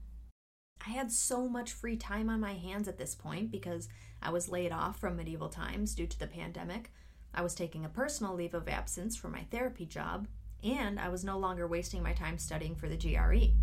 I 0.85 0.91
had 0.91 1.13
so 1.13 1.49
much 1.49 1.73
free 1.73 1.97
time 1.97 2.29
on 2.29 2.41
my 2.41 2.55
hands 2.55 2.89
at 2.89 2.99
this 2.99 3.15
point 3.15 3.53
because 3.53 3.89
I 4.21 4.31
was 4.31 4.49
laid 4.49 4.73
off 4.73 4.99
from 4.99 5.17
medieval 5.17 5.49
times 5.49 5.95
due 5.95 6.09
to 6.09 6.19
the 6.19 6.27
pandemic. 6.27 6.93
I 7.33 7.43
was 7.43 7.55
taking 7.55 7.85
a 7.85 7.89
personal 7.89 8.35
leave 8.35 8.55
of 8.55 8.69
absence 8.69 9.17
for 9.17 9.29
my 9.29 9.47
therapy 9.51 9.87
job, 9.87 10.27
and 10.65 10.99
I 10.99 11.09
was 11.09 11.25
no 11.25 11.39
longer 11.39 11.69
wasting 11.69 12.03
my 12.03 12.13
time 12.13 12.39
studying 12.39 12.75
for 12.75 12.89
the 12.89 12.97
GRE. 12.97 13.55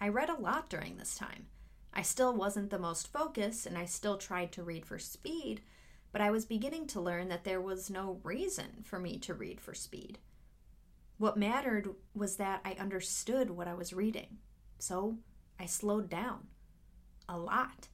I 0.00 0.08
read 0.08 0.28
a 0.28 0.40
lot 0.40 0.68
during 0.68 0.96
this 0.96 1.16
time. 1.16 1.46
I 1.92 2.02
still 2.02 2.34
wasn't 2.34 2.70
the 2.70 2.78
most 2.80 3.12
focused, 3.12 3.66
and 3.66 3.78
I 3.78 3.84
still 3.84 4.18
tried 4.18 4.50
to 4.52 4.64
read 4.64 4.84
for 4.84 4.98
speed, 4.98 5.60
but 6.14 6.22
I 6.22 6.30
was 6.30 6.44
beginning 6.46 6.86
to 6.86 7.00
learn 7.00 7.26
that 7.30 7.42
there 7.42 7.60
was 7.60 7.90
no 7.90 8.20
reason 8.22 8.84
for 8.84 9.00
me 9.00 9.18
to 9.18 9.34
read 9.34 9.60
for 9.60 9.74
speed. 9.74 10.20
What 11.18 11.36
mattered 11.36 11.88
was 12.14 12.36
that 12.36 12.60
I 12.64 12.74
understood 12.74 13.50
what 13.50 13.66
I 13.66 13.74
was 13.74 13.92
reading. 13.92 14.38
So 14.78 15.18
I 15.58 15.66
slowed 15.66 16.08
down 16.08 16.46
a 17.28 17.36
lot. 17.36 17.88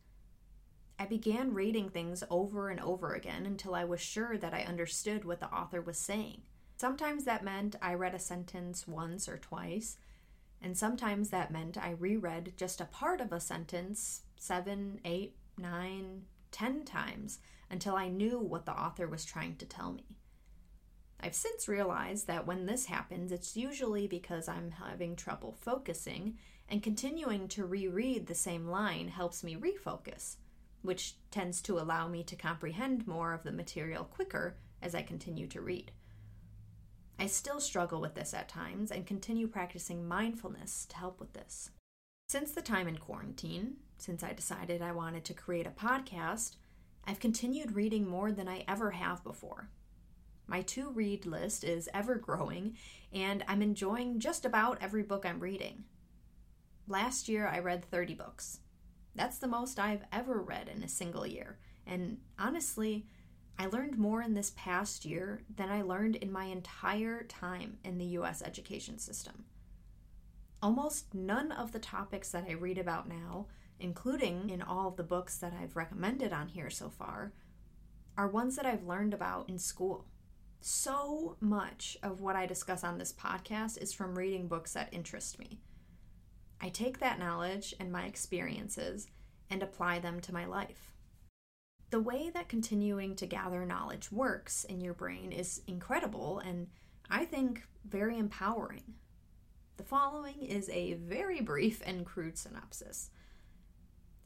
I 0.98 1.06
began 1.06 1.54
reading 1.54 1.88
things 1.88 2.22
over 2.28 2.68
and 2.68 2.78
over 2.80 3.14
again 3.14 3.46
until 3.46 3.74
I 3.74 3.84
was 3.84 4.02
sure 4.02 4.36
that 4.36 4.52
I 4.52 4.64
understood 4.64 5.24
what 5.24 5.40
the 5.40 5.50
author 5.50 5.80
was 5.80 5.96
saying. 5.96 6.42
Sometimes 6.76 7.24
that 7.24 7.42
meant 7.42 7.76
I 7.80 7.94
read 7.94 8.14
a 8.14 8.18
sentence 8.18 8.86
once 8.86 9.30
or 9.30 9.38
twice, 9.38 9.96
And 10.60 10.76
sometimes 10.76 11.30
that 11.30 11.50
meant 11.50 11.78
I 11.78 11.92
reread 11.92 12.52
just 12.58 12.82
a 12.82 12.84
part 12.84 13.22
of 13.22 13.32
a 13.32 13.40
sentence 13.40 14.22
seven, 14.36 15.00
eight, 15.06 15.36
nine, 15.56 16.24
ten 16.50 16.84
times 16.84 17.38
until 17.70 17.94
I 17.94 18.08
knew 18.08 18.38
what 18.38 18.66
the 18.66 18.72
author 18.72 19.06
was 19.06 19.24
trying 19.24 19.56
to 19.56 19.66
tell 19.66 19.92
me. 19.92 20.16
I've 21.20 21.34
since 21.34 21.68
realized 21.68 22.26
that 22.26 22.46
when 22.46 22.66
this 22.66 22.86
happens, 22.86 23.30
it's 23.30 23.56
usually 23.56 24.06
because 24.06 24.48
I'm 24.48 24.70
having 24.70 25.16
trouble 25.16 25.56
focusing, 25.60 26.38
and 26.68 26.82
continuing 26.82 27.46
to 27.48 27.66
reread 27.66 28.26
the 28.26 28.34
same 28.34 28.68
line 28.68 29.08
helps 29.08 29.44
me 29.44 29.56
refocus, 29.56 30.36
which 30.82 31.16
tends 31.30 31.60
to 31.62 31.78
allow 31.78 32.08
me 32.08 32.22
to 32.24 32.36
comprehend 32.36 33.06
more 33.06 33.34
of 33.34 33.42
the 33.42 33.52
material 33.52 34.04
quicker 34.04 34.56
as 34.80 34.94
I 34.94 35.02
continue 35.02 35.46
to 35.48 35.60
read. 35.60 35.92
I 37.18 37.26
still 37.26 37.60
struggle 37.60 38.00
with 38.00 38.14
this 38.14 38.32
at 38.32 38.48
times 38.48 38.90
and 38.90 39.06
continue 39.06 39.46
practicing 39.46 40.08
mindfulness 40.08 40.86
to 40.86 40.96
help 40.96 41.20
with 41.20 41.34
this. 41.34 41.70
Since 42.28 42.52
the 42.52 42.62
time 42.62 42.88
in 42.88 42.96
quarantine, 42.96 43.76
since 43.98 44.22
I 44.22 44.32
decided 44.32 44.80
I 44.80 44.92
wanted 44.92 45.26
to 45.26 45.34
create 45.34 45.66
a 45.66 45.70
podcast, 45.70 46.56
I've 47.10 47.18
continued 47.18 47.74
reading 47.74 48.06
more 48.06 48.30
than 48.30 48.46
I 48.46 48.62
ever 48.68 48.92
have 48.92 49.24
before. 49.24 49.68
My 50.46 50.62
to 50.62 50.90
read 50.90 51.26
list 51.26 51.64
is 51.64 51.88
ever 51.92 52.14
growing, 52.14 52.76
and 53.12 53.44
I'm 53.48 53.62
enjoying 53.62 54.20
just 54.20 54.44
about 54.44 54.78
every 54.80 55.02
book 55.02 55.26
I'm 55.26 55.40
reading. 55.40 55.82
Last 56.86 57.28
year, 57.28 57.48
I 57.48 57.58
read 57.58 57.84
30 57.84 58.14
books. 58.14 58.60
That's 59.16 59.38
the 59.38 59.48
most 59.48 59.80
I've 59.80 60.04
ever 60.12 60.40
read 60.40 60.68
in 60.68 60.84
a 60.84 60.88
single 60.88 61.26
year, 61.26 61.58
and 61.84 62.18
honestly, 62.38 63.08
I 63.58 63.66
learned 63.66 63.98
more 63.98 64.22
in 64.22 64.34
this 64.34 64.52
past 64.54 65.04
year 65.04 65.42
than 65.52 65.68
I 65.68 65.82
learned 65.82 66.14
in 66.14 66.30
my 66.30 66.44
entire 66.44 67.24
time 67.24 67.78
in 67.82 67.98
the 67.98 68.04
US 68.20 68.40
education 68.40 69.00
system. 69.00 69.46
Almost 70.62 71.12
none 71.12 71.50
of 71.50 71.72
the 71.72 71.80
topics 71.80 72.30
that 72.30 72.44
I 72.48 72.52
read 72.52 72.78
about 72.78 73.08
now, 73.08 73.48
including 73.80 74.50
in 74.50 74.62
all 74.62 74.90
the 74.90 75.02
books 75.02 75.38
that 75.38 75.52
I've 75.52 75.76
recommended 75.76 76.32
on 76.32 76.48
here 76.48 76.70
so 76.70 76.88
far, 76.88 77.32
are 78.16 78.28
ones 78.28 78.56
that 78.56 78.66
I've 78.66 78.84
learned 78.84 79.14
about 79.14 79.48
in 79.48 79.58
school. 79.58 80.06
So 80.60 81.36
much 81.40 81.96
of 82.02 82.20
what 82.20 82.36
I 82.36 82.46
discuss 82.46 82.84
on 82.84 82.98
this 82.98 83.12
podcast 83.12 83.78
is 83.80 83.92
from 83.92 84.16
reading 84.16 84.46
books 84.46 84.74
that 84.74 84.92
interest 84.92 85.38
me. 85.38 85.60
I 86.60 86.68
take 86.68 86.98
that 86.98 87.18
knowledge 87.18 87.74
and 87.80 87.90
my 87.90 88.04
experiences 88.04 89.06
and 89.48 89.62
apply 89.62 90.00
them 90.00 90.20
to 90.20 90.34
my 90.34 90.44
life. 90.44 90.92
The 91.88 92.00
way 92.00 92.30
that 92.34 92.48
continuing 92.48 93.16
to 93.16 93.26
gather 93.26 93.64
knowledge 93.64 94.12
works 94.12 94.64
in 94.64 94.80
your 94.80 94.94
brain 94.94 95.32
is 95.32 95.62
incredible 95.66 96.38
and 96.40 96.68
I 97.10 97.24
think 97.24 97.62
very 97.88 98.18
empowering. 98.18 98.94
The 99.76 99.82
following 99.82 100.42
is 100.42 100.68
a 100.68 100.92
very 100.94 101.40
brief 101.40 101.82
and 101.84 102.04
crude 102.04 102.36
synopsis. 102.36 103.10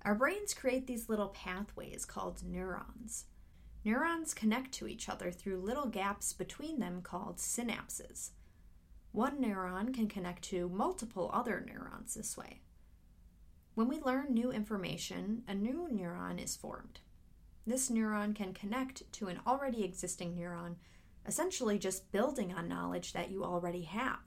Our 0.05 0.15
brains 0.15 0.53
create 0.53 0.87
these 0.87 1.09
little 1.09 1.29
pathways 1.29 2.05
called 2.05 2.43
neurons. 2.45 3.25
Neurons 3.85 4.35
connect 4.35 4.73
to 4.73 4.87
each 4.87 5.09
other 5.09 5.31
through 5.31 5.61
little 5.61 5.87
gaps 5.87 6.33
between 6.35 6.79
them 6.79 7.01
called 7.01 7.39
synapses. 7.39 8.31
One 9.13 9.41
neuron 9.41 9.95
can 9.95 10.09
connect 10.09 10.43
to 10.45 10.69
multiple 10.69 11.31
other 11.33 11.65
neurons 11.67 12.15
this 12.15 12.37
way. 12.37 12.61
When 13.75 13.89
we 13.89 14.01
learn 14.01 14.35
new 14.35 14.51
information, 14.51 15.43
a 15.49 15.55
new 15.55 15.89
neuron 15.91 16.43
is 16.43 16.57
formed. 16.57 17.01
This 17.67 17.91
neuron 17.91 18.35
can 18.35 18.53
connect 18.53 19.11
to 19.15 19.29
an 19.29 19.41
already 19.47 19.85
existing 19.85 20.37
neuron, 20.37 20.77
essentially 21.27 21.79
just 21.79 22.13
building 22.13 22.53
on 22.53 22.69
knowledge 22.69 23.15
that 23.15 23.31
you 23.31 23.43
already 23.43 23.83
have. 23.83 24.19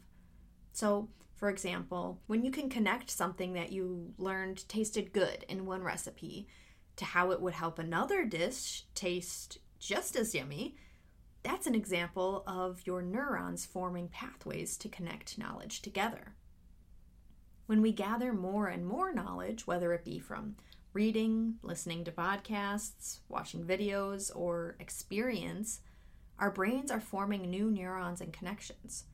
So, 0.78 1.10
for 1.34 1.50
example, 1.50 2.22
when 2.28 2.46
you 2.46 2.52
can 2.52 2.70
connect 2.70 3.10
something 3.10 3.54
that 3.54 3.72
you 3.72 4.14
learned 4.20 4.70
tasted 4.70 5.12
good 5.12 5.44
in 5.50 5.66
one 5.66 5.82
recipe 5.82 6.48
to 6.98 7.04
how 7.04 7.32
it 7.32 7.42
would 7.42 7.56
help 7.56 7.80
another 7.80 8.24
dish 8.26 8.86
taste 8.94 9.58
just 9.80 10.16
as 10.16 10.36
yummy, 10.36 10.76
that's 11.42 11.66
an 11.66 11.74
example 11.74 12.44
of 12.46 12.86
your 12.86 13.02
neurons 13.02 13.66
forming 13.66 14.08
pathways 14.10 14.78
to 14.78 14.88
connect 14.88 15.40
knowledge 15.40 15.82
together. 15.82 16.36
When 17.66 17.82
we 17.82 17.92
gather 17.92 18.32
more 18.32 18.68
and 18.68 18.86
more 18.86 19.12
knowledge, 19.12 19.66
whether 19.66 19.94
it 19.94 20.06
be 20.06 20.20
from 20.20 20.58
reading, 20.94 21.56
listening 21.64 22.04
to 22.04 22.12
podcasts, 22.12 23.22
watching 23.30 23.64
videos, 23.64 24.30
or 24.36 24.76
experience, 24.80 25.80
our 26.38 26.52
brains 26.52 26.92
are 26.92 27.00
forming 27.00 27.50
new 27.50 27.72
neurons 27.72 28.22
and 28.22 28.32
connections. 28.32 29.06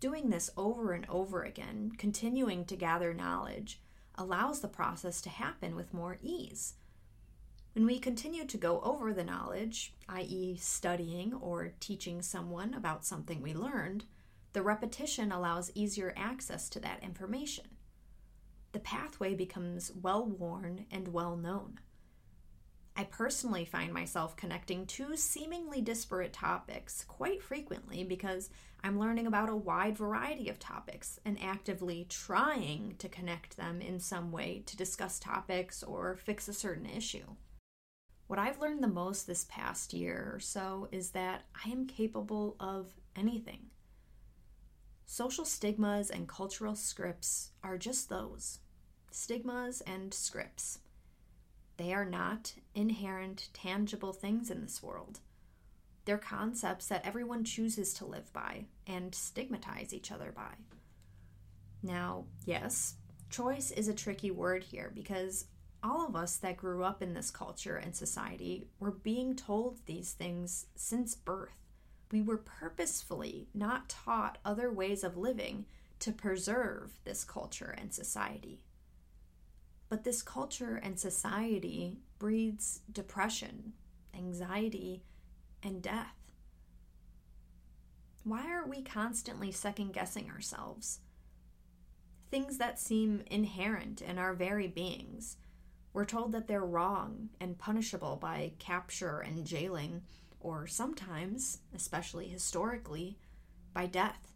Doing 0.00 0.30
this 0.30 0.50
over 0.56 0.92
and 0.92 1.06
over 1.08 1.44
again, 1.44 1.92
continuing 1.96 2.64
to 2.64 2.76
gather 2.76 3.14
knowledge, 3.14 3.80
allows 4.16 4.60
the 4.60 4.68
process 4.68 5.20
to 5.22 5.30
happen 5.30 5.76
with 5.76 5.94
more 5.94 6.18
ease. 6.22 6.74
When 7.74 7.86
we 7.86 7.98
continue 7.98 8.44
to 8.46 8.56
go 8.56 8.80
over 8.80 9.12
the 9.12 9.24
knowledge, 9.24 9.94
i.e., 10.08 10.56
studying 10.56 11.34
or 11.34 11.74
teaching 11.78 12.22
someone 12.22 12.74
about 12.74 13.04
something 13.04 13.40
we 13.40 13.54
learned, 13.54 14.06
the 14.52 14.62
repetition 14.62 15.30
allows 15.30 15.70
easier 15.74 16.12
access 16.16 16.68
to 16.70 16.80
that 16.80 17.02
information 17.04 17.66
the 18.72 18.80
pathway 18.80 19.34
becomes 19.34 19.90
well 20.00 20.24
worn 20.24 20.86
and 20.90 21.08
well 21.08 21.36
known. 21.36 21.80
I 22.96 23.04
personally 23.04 23.64
find 23.64 23.92
myself 23.92 24.36
connecting 24.36 24.84
two 24.84 25.16
seemingly 25.16 25.80
disparate 25.80 26.32
topics 26.32 27.04
quite 27.06 27.42
frequently 27.42 28.04
because 28.04 28.50
I'm 28.82 28.98
learning 28.98 29.26
about 29.26 29.48
a 29.48 29.56
wide 29.56 29.96
variety 29.96 30.48
of 30.48 30.58
topics 30.58 31.18
and 31.24 31.38
actively 31.42 32.06
trying 32.08 32.96
to 32.98 33.08
connect 33.08 33.56
them 33.56 33.80
in 33.80 34.00
some 34.00 34.32
way 34.32 34.62
to 34.66 34.76
discuss 34.76 35.18
topics 35.18 35.82
or 35.82 36.16
fix 36.16 36.48
a 36.48 36.52
certain 36.52 36.86
issue. 36.86 37.36
What 38.26 38.38
I've 38.38 38.60
learned 38.60 38.82
the 38.82 38.88
most 38.88 39.26
this 39.26 39.46
past 39.48 39.92
year 39.92 40.32
or 40.34 40.40
so 40.40 40.88
is 40.92 41.10
that 41.10 41.42
I 41.64 41.68
am 41.70 41.86
capable 41.86 42.56
of 42.60 42.94
anything. 43.16 43.66
Social 45.04 45.44
stigmas 45.44 46.10
and 46.10 46.28
cultural 46.28 46.76
scripts 46.76 47.50
are 47.64 47.76
just 47.76 48.08
those 48.08 48.60
stigmas 49.10 49.80
and 49.80 50.14
scripts. 50.14 50.78
They 51.80 51.94
are 51.94 52.04
not 52.04 52.52
inherent, 52.74 53.48
tangible 53.54 54.12
things 54.12 54.50
in 54.50 54.60
this 54.60 54.82
world. 54.82 55.20
They're 56.04 56.18
concepts 56.18 56.88
that 56.88 57.06
everyone 57.06 57.42
chooses 57.42 57.94
to 57.94 58.04
live 58.04 58.30
by 58.34 58.66
and 58.86 59.14
stigmatize 59.14 59.94
each 59.94 60.12
other 60.12 60.30
by. 60.30 60.52
Now, 61.82 62.26
yes, 62.44 62.96
choice 63.30 63.70
is 63.70 63.88
a 63.88 63.94
tricky 63.94 64.30
word 64.30 64.62
here 64.62 64.92
because 64.94 65.46
all 65.82 66.06
of 66.06 66.14
us 66.14 66.36
that 66.36 66.58
grew 66.58 66.84
up 66.84 67.02
in 67.02 67.14
this 67.14 67.30
culture 67.30 67.76
and 67.76 67.96
society 67.96 68.66
were 68.78 68.90
being 68.90 69.34
told 69.34 69.78
these 69.86 70.12
things 70.12 70.66
since 70.76 71.14
birth 71.14 71.48
we 72.12 72.20
were 72.20 72.36
purposefully 72.36 73.48
not 73.54 73.88
taught 73.88 74.36
other 74.44 74.70
ways 74.70 75.02
of 75.02 75.16
living 75.16 75.64
to 76.00 76.12
preserve 76.12 76.98
this 77.04 77.24
culture 77.24 77.74
and 77.78 77.94
society. 77.94 78.60
But 79.90 80.04
this 80.04 80.22
culture 80.22 80.80
and 80.82 80.98
society 80.98 81.98
breeds 82.20 82.80
depression, 82.90 83.72
anxiety, 84.16 85.02
and 85.64 85.82
death. 85.82 86.14
Why 88.22 88.50
are 88.52 88.66
we 88.66 88.82
constantly 88.82 89.50
second 89.50 89.92
guessing 89.92 90.30
ourselves? 90.30 91.00
Things 92.30 92.58
that 92.58 92.78
seem 92.78 93.24
inherent 93.26 94.00
in 94.00 94.16
our 94.16 94.32
very 94.32 94.68
beings. 94.68 95.36
We're 95.92 96.04
told 96.04 96.30
that 96.32 96.46
they're 96.46 96.64
wrong 96.64 97.30
and 97.40 97.58
punishable 97.58 98.14
by 98.14 98.52
capture 98.60 99.18
and 99.18 99.44
jailing 99.44 100.02
or 100.38 100.68
sometimes, 100.68 101.58
especially 101.74 102.28
historically, 102.28 103.18
by 103.74 103.86
death. 103.86 104.34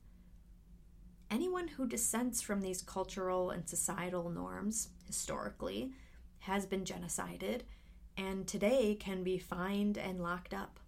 Anyone 1.31 1.69
who 1.69 1.87
dissents 1.87 2.43
from 2.43 2.61
these 2.61 2.83
cultural 2.83 3.51
and 3.51 3.69
societal 3.69 4.31
norms, 4.31 4.89
historically, 5.07 5.93
has 6.41 6.67
been 6.67 6.85
genocided 6.85 7.63
and 8.17 8.47
today 8.47 8.95
can 8.95 9.23
be 9.23 9.39
fined 9.39 9.99
and 9.99 10.23
locked 10.23 10.55
up. 10.55 10.79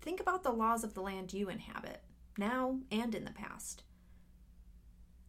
Think 0.00 0.20
about 0.20 0.42
the 0.42 0.52
laws 0.52 0.84
of 0.84 0.94
the 0.94 1.02
land 1.02 1.32
you 1.32 1.48
inhabit, 1.48 2.02
now 2.38 2.78
and 2.90 3.14
in 3.14 3.24
the 3.24 3.32
past. 3.32 3.82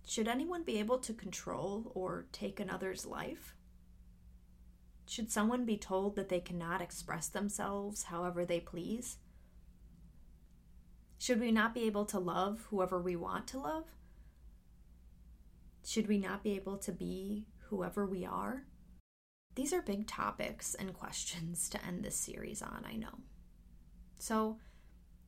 Should 0.05 0.27
anyone 0.27 0.63
be 0.63 0.79
able 0.79 0.99
to 0.99 1.13
control 1.13 1.91
or 1.95 2.27
take 2.31 2.59
another's 2.59 3.05
life? 3.05 3.55
Should 5.05 5.31
someone 5.31 5.65
be 5.65 5.77
told 5.77 6.15
that 6.15 6.29
they 6.29 6.39
cannot 6.39 6.81
express 6.81 7.27
themselves 7.27 8.03
however 8.03 8.45
they 8.45 8.59
please? 8.59 9.17
Should 11.17 11.39
we 11.39 11.51
not 11.51 11.73
be 11.73 11.81
able 11.81 12.05
to 12.05 12.19
love 12.19 12.67
whoever 12.69 12.99
we 12.99 13.15
want 13.15 13.47
to 13.47 13.59
love? 13.59 13.85
Should 15.85 16.07
we 16.07 16.17
not 16.17 16.43
be 16.43 16.55
able 16.55 16.77
to 16.77 16.91
be 16.91 17.45
whoever 17.71 18.05
we 18.05 18.25
are? 18.25 18.65
These 19.55 19.71
are 19.73 19.81
big 19.81 20.05
topics 20.05 20.75
and 20.75 20.93
questions 20.93 21.69
to 21.69 21.83
end 21.85 22.03
this 22.03 22.17
series 22.17 22.61
on, 22.61 22.85
I 22.85 22.97
know. 22.97 23.17
So, 24.19 24.57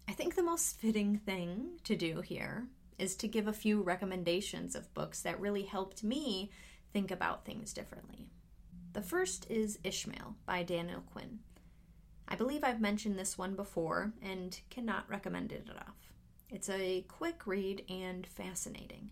I 0.10 0.12
think 0.12 0.36
the 0.36 0.44
most 0.44 0.78
fitting 0.80 1.18
thing 1.18 1.80
to 1.86 1.96
do 1.96 2.20
here 2.20 2.68
is 3.00 3.16
to 3.16 3.30
give 3.30 3.48
a 3.48 3.54
few 3.54 3.82
recommendations 3.82 4.76
of 4.76 4.94
books 4.94 5.22
that 5.22 5.40
really 5.40 5.64
helped 5.64 6.04
me 6.04 6.52
think 6.92 7.12
about 7.12 7.46
things 7.46 7.74
differently. 7.74 8.28
The 8.92 9.02
first 9.02 9.50
is 9.50 9.80
Ishmael 9.84 10.36
by 10.46 10.64
Daniel 10.64 11.02
Quinn. 11.02 11.40
I 12.28 12.36
believe 12.36 12.64
I've 12.64 12.82
mentioned 12.82 13.18
this 13.18 13.38
one 13.38 13.56
before 13.56 14.12
and 14.22 14.60
cannot 14.70 15.10
recommend 15.10 15.54
it 15.54 15.68
enough. 15.72 16.14
It's 16.50 16.70
a 16.70 17.06
quick 17.08 17.48
read 17.48 17.86
and 17.90 18.28
fascinating. 18.28 19.12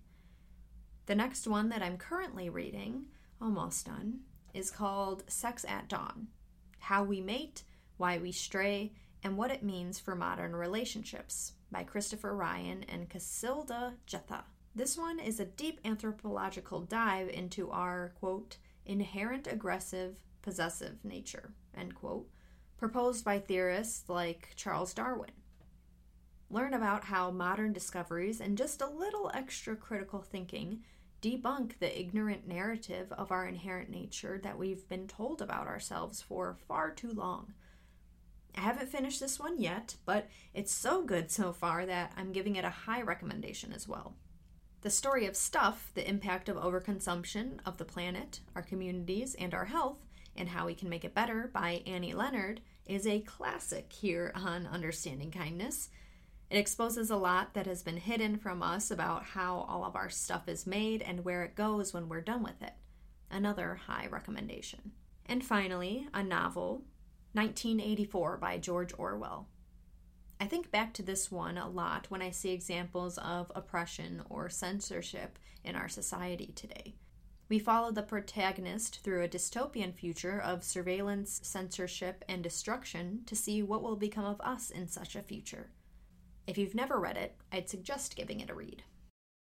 The 1.05 1.15
next 1.15 1.47
one 1.47 1.69
that 1.69 1.81
I'm 1.81 1.97
currently 1.97 2.49
reading, 2.49 3.07
almost 3.41 3.85
done, 3.85 4.19
is 4.53 4.69
called 4.69 5.23
Sex 5.27 5.65
at 5.67 5.87
Dawn 5.87 6.27
How 6.79 7.03
We 7.03 7.21
Mate, 7.21 7.63
Why 7.97 8.17
We 8.17 8.31
Stray, 8.31 8.93
and 9.23 9.37
What 9.37 9.51
It 9.51 9.63
Means 9.63 9.99
for 9.99 10.15
Modern 10.15 10.55
Relationships 10.55 11.53
by 11.71 11.83
Christopher 11.83 12.35
Ryan 12.35 12.83
and 12.89 13.09
Cacilda 13.09 13.93
Jethá. 14.07 14.43
This 14.75 14.97
one 14.97 15.19
is 15.19 15.39
a 15.39 15.45
deep 15.45 15.79
anthropological 15.83 16.81
dive 16.81 17.29
into 17.29 17.69
our, 17.71 18.13
quote, 18.19 18.57
inherent 18.85 19.47
aggressive, 19.47 20.15
possessive 20.41 21.03
nature, 21.03 21.53
end 21.75 21.95
quote, 21.95 22.29
proposed 22.77 23.23
by 23.23 23.39
theorists 23.39 24.09
like 24.09 24.49
Charles 24.55 24.93
Darwin. 24.93 25.31
Learn 26.49 26.73
about 26.73 27.05
how 27.05 27.31
modern 27.31 27.73
discoveries 27.73 28.41
and 28.41 28.57
just 28.57 28.81
a 28.81 28.89
little 28.89 29.31
extra 29.33 29.75
critical 29.75 30.21
thinking 30.21 30.81
debunk 31.21 31.79
the 31.79 31.99
ignorant 31.99 32.47
narrative 32.47 33.11
of 33.13 33.31
our 33.31 33.45
inherent 33.45 33.89
nature 33.89 34.39
that 34.43 34.57
we've 34.57 34.87
been 34.89 35.07
told 35.07 35.41
about 35.41 35.67
ourselves 35.67 36.21
for 36.21 36.57
far 36.67 36.91
too 36.91 37.11
long. 37.11 37.53
I 38.57 38.61
haven't 38.61 38.89
finished 38.89 39.19
this 39.19 39.39
one 39.39 39.59
yet, 39.59 39.95
but 40.05 40.27
it's 40.53 40.73
so 40.73 41.03
good 41.03 41.31
so 41.31 41.53
far 41.53 41.85
that 41.85 42.11
I'm 42.17 42.31
giving 42.31 42.55
it 42.55 42.65
a 42.65 42.69
high 42.69 43.01
recommendation 43.01 43.71
as 43.71 43.87
well. 43.87 44.15
The 44.81 44.89
story 44.89 45.27
of 45.27 45.35
stuff, 45.35 45.91
the 45.93 46.07
impact 46.09 46.49
of 46.49 46.57
overconsumption 46.57 47.59
of 47.65 47.77
the 47.77 47.85
planet, 47.85 48.39
our 48.55 48.63
communities, 48.63 49.35
and 49.35 49.53
our 49.53 49.65
health, 49.65 49.99
and 50.35 50.49
how 50.49 50.65
we 50.65 50.73
can 50.73 50.89
make 50.89 51.05
it 51.05 51.13
better 51.13 51.51
by 51.53 51.83
Annie 51.85 52.13
Leonard, 52.13 52.61
is 52.85 53.05
a 53.05 53.19
classic 53.19 53.93
here 53.93 54.31
on 54.33 54.65
Understanding 54.65 55.29
Kindness. 55.29 55.89
It 56.51 56.57
exposes 56.57 57.09
a 57.09 57.15
lot 57.15 57.53
that 57.53 57.65
has 57.65 57.81
been 57.81 57.95
hidden 57.95 58.35
from 58.35 58.61
us 58.61 58.91
about 58.91 59.23
how 59.23 59.65
all 59.69 59.85
of 59.85 59.95
our 59.95 60.09
stuff 60.09 60.49
is 60.49 60.67
made 60.67 61.01
and 61.01 61.23
where 61.23 61.43
it 61.43 61.55
goes 61.55 61.93
when 61.93 62.09
we're 62.09 62.19
done 62.19 62.43
with 62.43 62.61
it. 62.61 62.73
Another 63.29 63.75
high 63.87 64.07
recommendation. 64.11 64.91
And 65.25 65.45
finally, 65.45 66.09
a 66.13 66.21
novel, 66.21 66.83
1984 67.31 68.35
by 68.35 68.57
George 68.57 68.93
Orwell. 68.97 69.47
I 70.41 70.45
think 70.45 70.71
back 70.71 70.93
to 70.95 71.01
this 71.01 71.31
one 71.31 71.57
a 71.57 71.69
lot 71.69 72.07
when 72.11 72.21
I 72.21 72.31
see 72.31 72.49
examples 72.49 73.17
of 73.19 73.49
oppression 73.55 74.21
or 74.29 74.49
censorship 74.49 75.39
in 75.63 75.77
our 75.77 75.87
society 75.87 76.51
today. 76.53 76.95
We 77.47 77.59
follow 77.59 77.93
the 77.93 78.03
protagonist 78.03 79.01
through 79.03 79.23
a 79.23 79.29
dystopian 79.29 79.93
future 79.93 80.41
of 80.41 80.65
surveillance, 80.65 81.39
censorship, 81.43 82.25
and 82.27 82.43
destruction 82.43 83.21
to 83.27 83.37
see 83.37 83.63
what 83.63 83.81
will 83.81 83.95
become 83.95 84.25
of 84.25 84.41
us 84.41 84.69
in 84.69 84.89
such 84.89 85.15
a 85.15 85.21
future. 85.21 85.69
If 86.47 86.57
you've 86.57 86.75
never 86.75 86.99
read 86.99 87.17
it, 87.17 87.35
I'd 87.51 87.69
suggest 87.69 88.15
giving 88.15 88.39
it 88.39 88.49
a 88.49 88.55
read. 88.55 88.83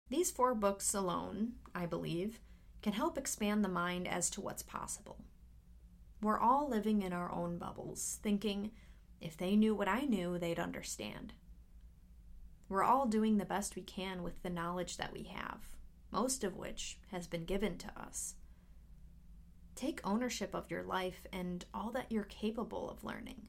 These 0.09 0.31
four 0.31 0.55
books 0.55 0.93
alone, 0.93 1.53
I 1.75 1.85
believe, 1.85 2.39
can 2.81 2.93
help 2.93 3.17
expand 3.17 3.63
the 3.63 3.69
mind 3.69 4.07
as 4.07 4.29
to 4.31 4.41
what's 4.41 4.63
possible. 4.63 5.17
We're 6.21 6.39
all 6.39 6.69
living 6.69 7.01
in 7.03 7.13
our 7.13 7.31
own 7.31 7.57
bubbles, 7.57 8.19
thinking, 8.23 8.71
if 9.19 9.35
they 9.35 9.55
knew 9.55 9.75
what 9.75 9.87
I 9.87 10.01
knew, 10.01 10.37
they'd 10.37 10.59
understand. 10.59 11.33
We're 12.69 12.83
all 12.83 13.05
doing 13.05 13.37
the 13.37 13.45
best 13.45 13.75
we 13.75 13.81
can 13.81 14.23
with 14.23 14.41
the 14.43 14.49
knowledge 14.49 14.97
that 14.97 15.13
we 15.13 15.23
have, 15.23 15.59
most 16.11 16.43
of 16.43 16.55
which 16.55 16.97
has 17.11 17.27
been 17.27 17.45
given 17.45 17.77
to 17.79 17.91
us. 17.99 18.35
Take 19.75 20.01
ownership 20.03 20.55
of 20.55 20.71
your 20.71 20.83
life 20.83 21.27
and 21.31 21.63
all 21.73 21.91
that 21.91 22.11
you're 22.11 22.23
capable 22.23 22.89
of 22.89 23.03
learning. 23.03 23.47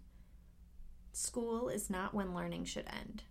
School 1.13 1.69
is 1.69 1.91
not 1.91 2.15
when 2.15 2.35
learning 2.35 2.65
should 2.65 2.87
end. 2.87 3.25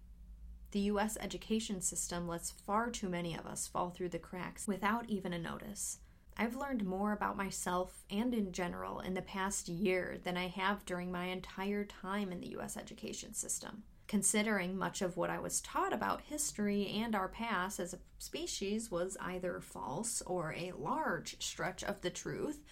The 0.72 0.80
US 0.82 1.18
education 1.22 1.82
system 1.82 2.28
lets 2.28 2.52
far 2.52 2.92
too 2.92 3.10
many 3.10 3.38
of 3.38 3.46
us 3.46 3.68
fall 3.68 3.90
through 3.90 4.10
the 4.10 4.20
cracks 4.20 4.68
without 4.68 5.10
even 5.10 5.34
a 5.34 5.40
notice. 5.40 6.00
I've 6.36 6.56
learned 6.56 6.86
more 6.86 7.13
about 7.13 7.38
myself 7.38 8.04
and 8.12 8.34
in 8.34 8.52
general 8.52 9.00
in 9.00 9.16
the 9.16 9.22
past 9.22 9.68
year 9.70 10.20
than 10.24 10.38
I 10.38 10.48
have 10.48 10.86
during 10.86 11.12
my 11.12 11.26
entire 11.26 11.84
time 11.84 12.32
in 12.32 12.42
the 12.42 12.56
US 12.58 12.78
education 12.78 13.34
system. 13.34 13.84
Considering 14.08 14.78
much 14.78 15.02
of 15.02 15.18
what 15.18 15.30
I 15.30 15.40
was 15.40 15.62
taught 15.62 15.94
about 15.94 16.22
history 16.22 16.88
and 16.96 17.16
our 17.16 17.28
past 17.28 17.80
as 17.80 17.94
a 17.94 18.00
species 18.20 18.92
was 18.92 19.18
either 19.20 19.60
false 19.60 20.22
or 20.22 20.54
a 20.54 20.74
large 20.78 21.42
stretch 21.42 21.84
of 21.84 22.02
the 22.02 22.10
truth, 22.10 22.63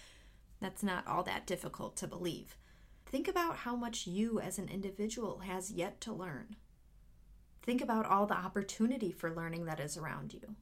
that's 0.60 0.82
not 0.82 1.06
all 1.06 1.22
that 1.24 1.46
difficult 1.46 1.96
to 1.96 2.06
believe. 2.06 2.56
Think 3.06 3.28
about 3.28 3.58
how 3.58 3.76
much 3.76 4.06
you 4.06 4.40
as 4.40 4.58
an 4.58 4.68
individual 4.68 5.38
has 5.38 5.70
yet 5.70 6.00
to 6.02 6.12
learn. 6.12 6.56
Think 7.62 7.80
about 7.80 8.04
all 8.04 8.26
the 8.26 8.36
opportunity 8.36 9.12
for 9.12 9.34
learning 9.34 9.64
that 9.66 9.80
is 9.80 9.96
around 9.96 10.34
you. 10.34 10.56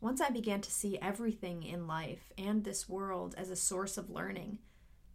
Once 0.00 0.20
I 0.20 0.30
began 0.30 0.60
to 0.60 0.70
see 0.70 0.98
everything 1.00 1.62
in 1.62 1.86
life 1.86 2.30
and 2.36 2.62
this 2.62 2.88
world 2.88 3.34
as 3.38 3.50
a 3.50 3.56
source 3.56 3.96
of 3.96 4.10
learning, 4.10 4.58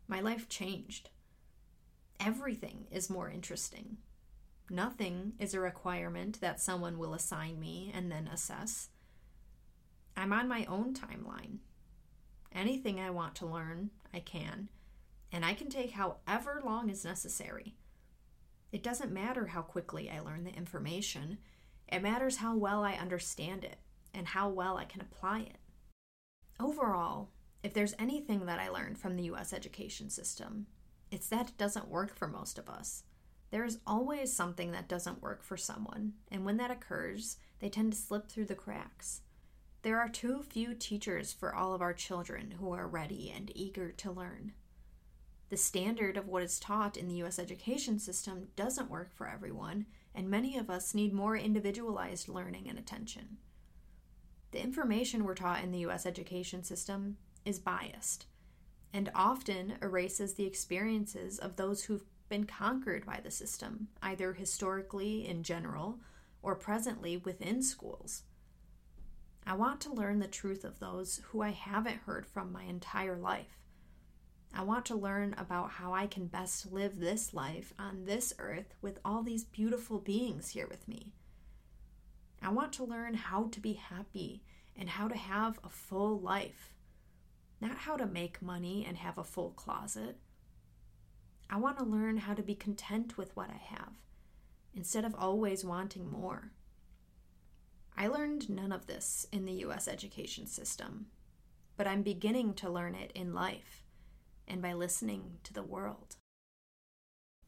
my 0.07 0.19
life 0.19 0.49
changed. 0.49 1.09
Everything 2.19 2.87
is 2.91 3.09
more 3.09 3.29
interesting. 3.29 3.97
Nothing 4.69 5.33
is 5.39 5.53
a 5.53 5.59
requirement 5.59 6.41
that 6.41 6.59
someone 6.59 6.97
will 6.97 7.13
assign 7.13 7.59
me 7.59 7.91
and 7.93 8.11
then 8.11 8.27
assess. 8.27 8.89
I'm 10.17 10.33
on 10.33 10.47
my 10.47 10.65
own 10.65 10.93
timeline. 10.93 11.59
Anything 12.51 12.99
I 12.99 13.09
want 13.09 13.35
to 13.35 13.45
learn, 13.45 13.91
I 14.13 14.19
can 14.19 14.69
and 15.33 15.43
I 15.43 15.55
can 15.55 15.67
take 15.67 15.91
however 15.91 16.61
long 16.63 16.89
is 16.89 17.03
necessary. 17.03 17.75
It 18.71 18.83
doesn't 18.83 19.11
matter 19.11 19.47
how 19.47 19.63
quickly 19.63 20.09
I 20.09 20.19
learn 20.19 20.43
the 20.43 20.53
information, 20.53 21.39
it 21.91 22.03
matters 22.03 22.37
how 22.37 22.55
well 22.55 22.83
I 22.83 22.93
understand 22.93 23.63
it 23.63 23.77
and 24.13 24.27
how 24.27 24.47
well 24.49 24.77
I 24.77 24.85
can 24.85 25.01
apply 25.01 25.39
it. 25.39 25.57
Overall, 26.59 27.31
if 27.63 27.73
there's 27.73 27.95
anything 27.97 28.45
that 28.45 28.59
I 28.59 28.69
learned 28.69 28.99
from 28.99 29.15
the 29.15 29.23
US 29.23 29.53
education 29.53 30.09
system, 30.09 30.67
it's 31.11 31.27
that 31.29 31.49
it 31.49 31.57
doesn't 31.57 31.89
work 31.89 32.15
for 32.15 32.27
most 32.27 32.59
of 32.59 32.69
us. 32.69 33.03
There 33.49 33.65
is 33.65 33.79
always 33.85 34.31
something 34.33 34.71
that 34.71 34.87
doesn't 34.87 35.21
work 35.21 35.43
for 35.43 35.57
someone, 35.57 36.13
and 36.31 36.45
when 36.45 36.57
that 36.57 36.71
occurs, 36.71 37.37
they 37.59 37.69
tend 37.69 37.93
to 37.93 37.99
slip 37.99 38.27
through 38.27 38.45
the 38.45 38.55
cracks. 38.55 39.21
There 39.81 39.99
are 39.99 40.09
too 40.09 40.43
few 40.43 40.73
teachers 40.73 41.33
for 41.33 41.53
all 41.53 41.73
of 41.73 41.81
our 41.81 41.93
children 41.93 42.55
who 42.59 42.71
are 42.71 42.87
ready 42.87 43.31
and 43.35 43.51
eager 43.55 43.91
to 43.91 44.11
learn 44.11 44.53
the 45.53 45.57
standard 45.57 46.17
of 46.17 46.27
what 46.27 46.41
is 46.41 46.57
taught 46.57 46.97
in 46.97 47.07
the 47.07 47.21
US 47.21 47.37
education 47.37 47.99
system 47.99 48.47
doesn't 48.55 48.89
work 48.89 49.13
for 49.13 49.27
everyone, 49.27 49.85
and 50.15 50.27
many 50.27 50.57
of 50.57 50.67
us 50.67 50.95
need 50.95 51.13
more 51.13 51.37
individualized 51.37 52.27
learning 52.27 52.67
and 52.67 52.79
attention. 52.79 53.37
The 54.49 54.63
information 54.63 55.23
we're 55.23 55.35
taught 55.35 55.63
in 55.63 55.71
the 55.71 55.85
US 55.85 56.07
education 56.07 56.63
system 56.63 57.17
is 57.45 57.59
biased 57.59 58.25
and 58.91 59.11
often 59.13 59.75
erases 59.79 60.33
the 60.33 60.47
experiences 60.47 61.37
of 61.37 61.55
those 61.55 61.83
who've 61.83 62.05
been 62.29 62.45
conquered 62.45 63.05
by 63.05 63.19
the 63.23 63.29
system, 63.29 63.89
either 64.01 64.33
historically 64.33 65.27
in 65.27 65.43
general 65.43 65.99
or 66.41 66.55
presently 66.55 67.15
within 67.15 67.61
schools. 67.61 68.23
I 69.45 69.53
want 69.53 69.81
to 69.81 69.93
learn 69.93 70.17
the 70.17 70.25
truth 70.25 70.63
of 70.63 70.79
those 70.79 71.21
who 71.25 71.43
I 71.43 71.51
haven't 71.51 72.07
heard 72.07 72.25
from 72.25 72.51
my 72.51 72.63
entire 72.63 73.17
life. 73.17 73.62
I 74.55 74.61
want 74.61 74.85
to 74.85 74.95
learn 74.95 75.33
about 75.37 75.71
how 75.71 75.93
I 75.93 76.05
can 76.05 76.27
best 76.27 76.71
live 76.71 76.99
this 76.99 77.33
life 77.33 77.73
on 77.79 78.05
this 78.05 78.33
earth 78.37 78.75
with 78.81 78.99
all 79.03 79.23
these 79.23 79.43
beautiful 79.43 79.97
beings 79.97 80.49
here 80.49 80.67
with 80.67 80.87
me. 80.87 81.11
I 82.39 82.49
want 82.49 82.71
to 82.73 82.83
learn 82.83 83.15
how 83.15 83.47
to 83.51 83.59
be 83.59 83.73
happy 83.73 84.43
and 84.75 84.89
how 84.89 85.07
to 85.07 85.17
have 85.17 85.59
a 85.63 85.69
full 85.69 86.19
life, 86.19 86.75
not 87.61 87.77
how 87.77 87.97
to 87.97 88.05
make 88.05 88.43
money 88.43 88.85
and 88.87 88.97
have 88.97 89.17
a 89.17 89.23
full 89.23 89.51
closet. 89.51 90.17
I 91.49 91.57
want 91.57 91.79
to 91.79 91.83
learn 91.83 92.17
how 92.17 92.35
to 92.35 92.43
be 92.43 92.55
content 92.55 93.17
with 93.17 93.35
what 93.35 93.49
I 93.49 93.75
have 93.75 93.93
instead 94.75 95.03
of 95.03 95.15
always 95.15 95.65
wanting 95.65 96.11
more. 96.11 96.51
I 97.97 98.07
learned 98.07 98.49
none 98.49 98.71
of 98.71 98.85
this 98.85 99.25
in 99.31 99.45
the 99.45 99.65
US 99.65 99.87
education 99.87 100.45
system, 100.45 101.07
but 101.75 101.87
I'm 101.87 102.03
beginning 102.03 102.53
to 102.55 102.69
learn 102.69 102.93
it 102.93 103.11
in 103.15 103.33
life 103.33 103.82
and 104.47 104.61
by 104.61 104.73
listening 104.73 105.39
to 105.43 105.53
the 105.53 105.63
world. 105.63 106.15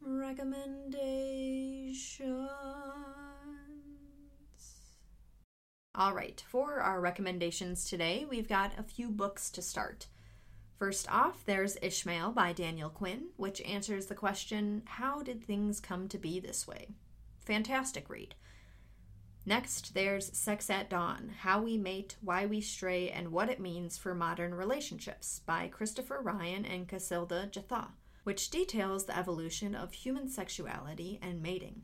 Recommendations. 0.01 2.49
All 5.97 6.13
right, 6.13 6.43
for 6.47 6.81
our 6.81 6.99
recommendations 6.99 7.89
today, 7.89 8.25
we've 8.29 8.49
got 8.49 8.77
a 8.77 8.84
few 8.84 9.10
books 9.10 9.49
to 9.51 9.62
start. 9.62 10.08
First 10.77 11.10
off, 11.10 11.45
there's 11.45 11.77
Ishmael 11.81 12.34
by 12.34 12.51
Daniel 12.51 12.89
Quinn, 12.89 13.29
which 13.38 13.62
answers 13.62 14.08
the 14.08 14.15
question 14.15 14.84
How 14.86 15.21
did 15.21 15.41
things 15.41 15.79
come 15.79 16.10
to 16.10 16.17
be 16.17 16.39
this 16.39 16.67
way? 16.67 16.89
Fantastic 17.45 18.10
read. 18.10 18.36
Next, 19.47 19.93
there's 19.93 20.36
Sex 20.36 20.71
at 20.71 20.89
Dawn 20.89 21.31
How 21.41 21.62
We 21.62 21.77
Mate, 21.77 22.15
Why 22.19 22.47
We 22.47 22.62
Stray, 22.62 23.12
and 23.12 23.31
What 23.31 23.47
It 23.47 23.60
Means 23.60 23.95
for 23.95 24.15
Modern 24.15 24.55
Relationships 24.55 25.41
by 25.45 25.67
Christopher 25.67 26.19
Ryan 26.19 26.65
and 26.65 26.88
Cacilda 26.88 27.51
Jethá, 27.51 27.89
which 28.23 28.49
details 28.49 29.05
the 29.05 29.15
evolution 29.15 29.75
of 29.75 29.93
human 29.93 30.27
sexuality 30.27 31.19
and 31.21 31.43
mating. 31.43 31.84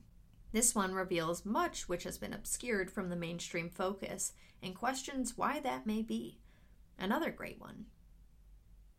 This 0.52 0.74
one 0.74 0.96
reveals 0.96 1.46
much 1.46 1.88
which 1.88 2.04
has 2.04 2.18
been 2.18 2.34
obscured 2.34 2.90
from 2.90 3.10
the 3.10 3.16
mainstream 3.16 3.70
focus 3.70 4.34
and 4.64 4.74
questions 4.74 5.38
why 5.38 5.60
that 5.60 5.86
may 5.86 6.02
be. 6.02 6.40
Another 6.98 7.30
great 7.30 7.62
one. 7.62 7.86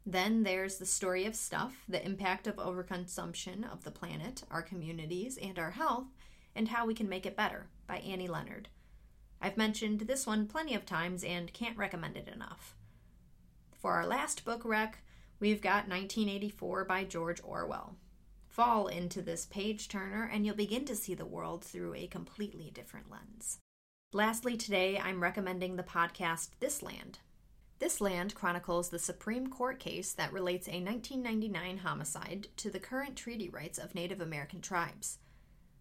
Then 0.07 0.45
there's 0.45 0.79
the 0.79 0.87
story 0.87 1.27
of 1.27 1.35
stuff, 1.35 1.85
the 1.89 2.05
impact 2.05 2.47
of 2.47 2.57
overconsumption 2.57 3.71
of 3.71 3.83
the 3.83 3.91
planet, 3.91 4.45
our 4.53 4.63
communities, 4.63 5.37
and 5.37 5.59
our 5.59 5.73
health, 5.73 6.07
and 6.55 6.69
How 6.69 6.87
We 6.87 6.95
Can 6.95 7.09
Make 7.09 7.27
It 7.27 7.37
Better 7.37 7.67
by 7.93 7.99
Annie 7.99 8.27
Leonard. 8.27 8.71
I've 9.39 9.59
mentioned 9.59 10.01
this 10.01 10.27
one 10.27 10.47
plenty 10.47 10.75
of 10.75 10.87
times 10.87 11.23
and 11.23 11.53
can't 11.53 11.77
recommend 11.77 12.17
it 12.17 12.27
enough. 12.27 12.75
For 13.79 13.93
our 13.93 14.07
last 14.07 14.47
book 14.47 14.63
rec, 14.65 15.03
we've 15.41 15.61
got 15.61 15.91
1984 15.91 16.87
by 16.87 17.05
George 17.05 17.43
Orwell. 17.45 17.97
Fall 18.49 18.87
into 18.87 19.21
this 19.21 19.45
page 19.45 19.89
turner 19.89 20.31
and 20.33 20.47
you'll 20.47 20.55
begin 20.55 20.87
to 20.87 20.97
see 20.97 21.13
the 21.13 21.27
world 21.27 21.63
through 21.63 21.93
a 21.95 22.07
completely 22.07 22.71
different 22.73 23.11
lens. 23.11 23.59
Lastly, 24.15 24.57
today 24.57 24.99
I'm 24.99 25.23
recommending 25.23 25.77
the 25.77 25.83
podcast 25.83 26.49
This 26.61 26.83
Land. 26.83 27.19
This 27.79 28.01
Land 28.01 28.35
chronicles 28.35 28.89
the 28.89 28.99
Supreme 28.99 29.49
Court 29.49 29.79
case 29.79 30.15
that 30.15 30.33
relates 30.33 30.67
a 30.67 30.81
1999 30.83 31.77
homicide 31.77 32.49
to 32.57 32.71
the 32.71 32.81
current 32.81 33.17
treaty 33.17 33.51
rights 33.51 33.77
of 33.77 33.95
Native 33.95 34.23
American 34.23 34.63
tribes. 34.63 35.19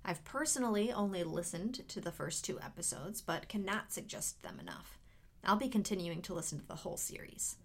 I've 0.03 0.23
personally 0.23 0.91
only 0.91 1.23
listened 1.23 1.87
to 1.87 2.01
the 2.01 2.11
first 2.11 2.43
two 2.43 2.59
episodes, 2.59 3.21
but 3.21 3.47
cannot 3.47 3.93
suggest 3.93 4.41
them 4.41 4.59
enough. 4.59 4.97
I'll 5.43 5.57
be 5.57 5.69
continuing 5.69 6.21
to 6.23 6.33
listen 6.33 6.59
to 6.59 6.67
the 6.67 6.75
whole 6.75 6.97
series. 6.97 7.57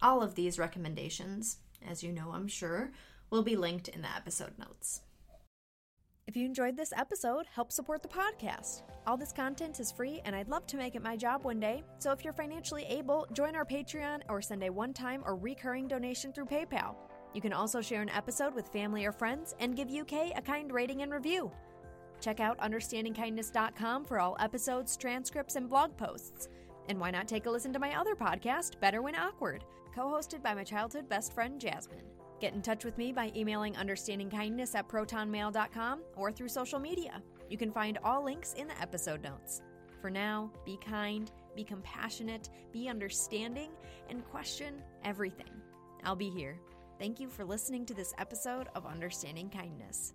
All 0.00 0.22
of 0.22 0.34
these 0.34 0.58
recommendations, 0.58 1.58
as 1.86 2.02
you 2.02 2.12
know, 2.12 2.30
I'm 2.32 2.48
sure, 2.48 2.92
will 3.30 3.42
be 3.42 3.56
linked 3.56 3.88
in 3.88 4.02
the 4.02 4.14
episode 4.14 4.58
notes. 4.58 5.02
If 6.26 6.36
you 6.36 6.44
enjoyed 6.44 6.76
this 6.76 6.92
episode, 6.94 7.46
help 7.54 7.72
support 7.72 8.02
the 8.02 8.08
podcast. 8.08 8.82
All 9.06 9.16
this 9.16 9.32
content 9.32 9.80
is 9.80 9.90
free, 9.90 10.20
and 10.26 10.36
I'd 10.36 10.48
love 10.48 10.66
to 10.66 10.76
make 10.76 10.94
it 10.94 11.02
my 11.02 11.16
job 11.16 11.44
one 11.44 11.58
day. 11.58 11.82
So 11.98 12.12
if 12.12 12.22
you're 12.22 12.34
financially 12.34 12.84
able, 12.84 13.26
join 13.32 13.56
our 13.56 13.64
Patreon 13.64 14.20
or 14.28 14.42
send 14.42 14.62
a 14.62 14.70
one 14.70 14.92
time 14.92 15.22
or 15.24 15.36
recurring 15.36 15.88
donation 15.88 16.32
through 16.32 16.46
PayPal. 16.46 16.96
You 17.34 17.40
can 17.40 17.52
also 17.52 17.80
share 17.80 18.02
an 18.02 18.08
episode 18.10 18.54
with 18.54 18.68
family 18.68 19.04
or 19.04 19.12
friends 19.12 19.54
and 19.60 19.76
give 19.76 19.90
UK 19.90 20.36
a 20.36 20.42
kind 20.42 20.72
rating 20.72 21.02
and 21.02 21.12
review. 21.12 21.50
Check 22.20 22.40
out 22.40 22.58
understandingkindness.com 22.58 24.04
for 24.04 24.18
all 24.18 24.36
episodes, 24.40 24.96
transcripts, 24.96 25.56
and 25.56 25.68
blog 25.68 25.96
posts. 25.96 26.48
And 26.88 26.98
why 26.98 27.10
not 27.10 27.28
take 27.28 27.46
a 27.46 27.50
listen 27.50 27.72
to 27.74 27.78
my 27.78 27.98
other 27.98 28.14
podcast, 28.14 28.80
Better 28.80 29.02
When 29.02 29.14
Awkward, 29.14 29.64
co 29.94 30.06
hosted 30.06 30.42
by 30.42 30.54
my 30.54 30.64
childhood 30.64 31.08
best 31.08 31.32
friend, 31.32 31.60
Jasmine. 31.60 32.04
Get 32.40 32.54
in 32.54 32.62
touch 32.62 32.84
with 32.84 32.96
me 32.96 33.12
by 33.12 33.32
emailing 33.36 33.74
understandingkindness 33.74 34.74
at 34.74 34.88
protonmail.com 34.88 36.00
or 36.16 36.32
through 36.32 36.48
social 36.48 36.78
media. 36.78 37.22
You 37.50 37.58
can 37.58 37.72
find 37.72 37.98
all 38.04 38.24
links 38.24 38.54
in 38.54 38.68
the 38.68 38.80
episode 38.80 39.22
notes. 39.22 39.62
For 40.00 40.10
now, 40.10 40.52
be 40.64 40.78
kind, 40.78 41.30
be 41.56 41.64
compassionate, 41.64 42.48
be 42.72 42.88
understanding, 42.88 43.70
and 44.08 44.24
question 44.24 44.82
everything. 45.04 45.50
I'll 46.04 46.14
be 46.14 46.30
here. 46.30 46.60
Thank 46.98 47.20
you 47.20 47.28
for 47.28 47.44
listening 47.44 47.86
to 47.86 47.94
this 47.94 48.12
episode 48.18 48.66
of 48.74 48.84
Understanding 48.84 49.50
Kindness. 49.50 50.14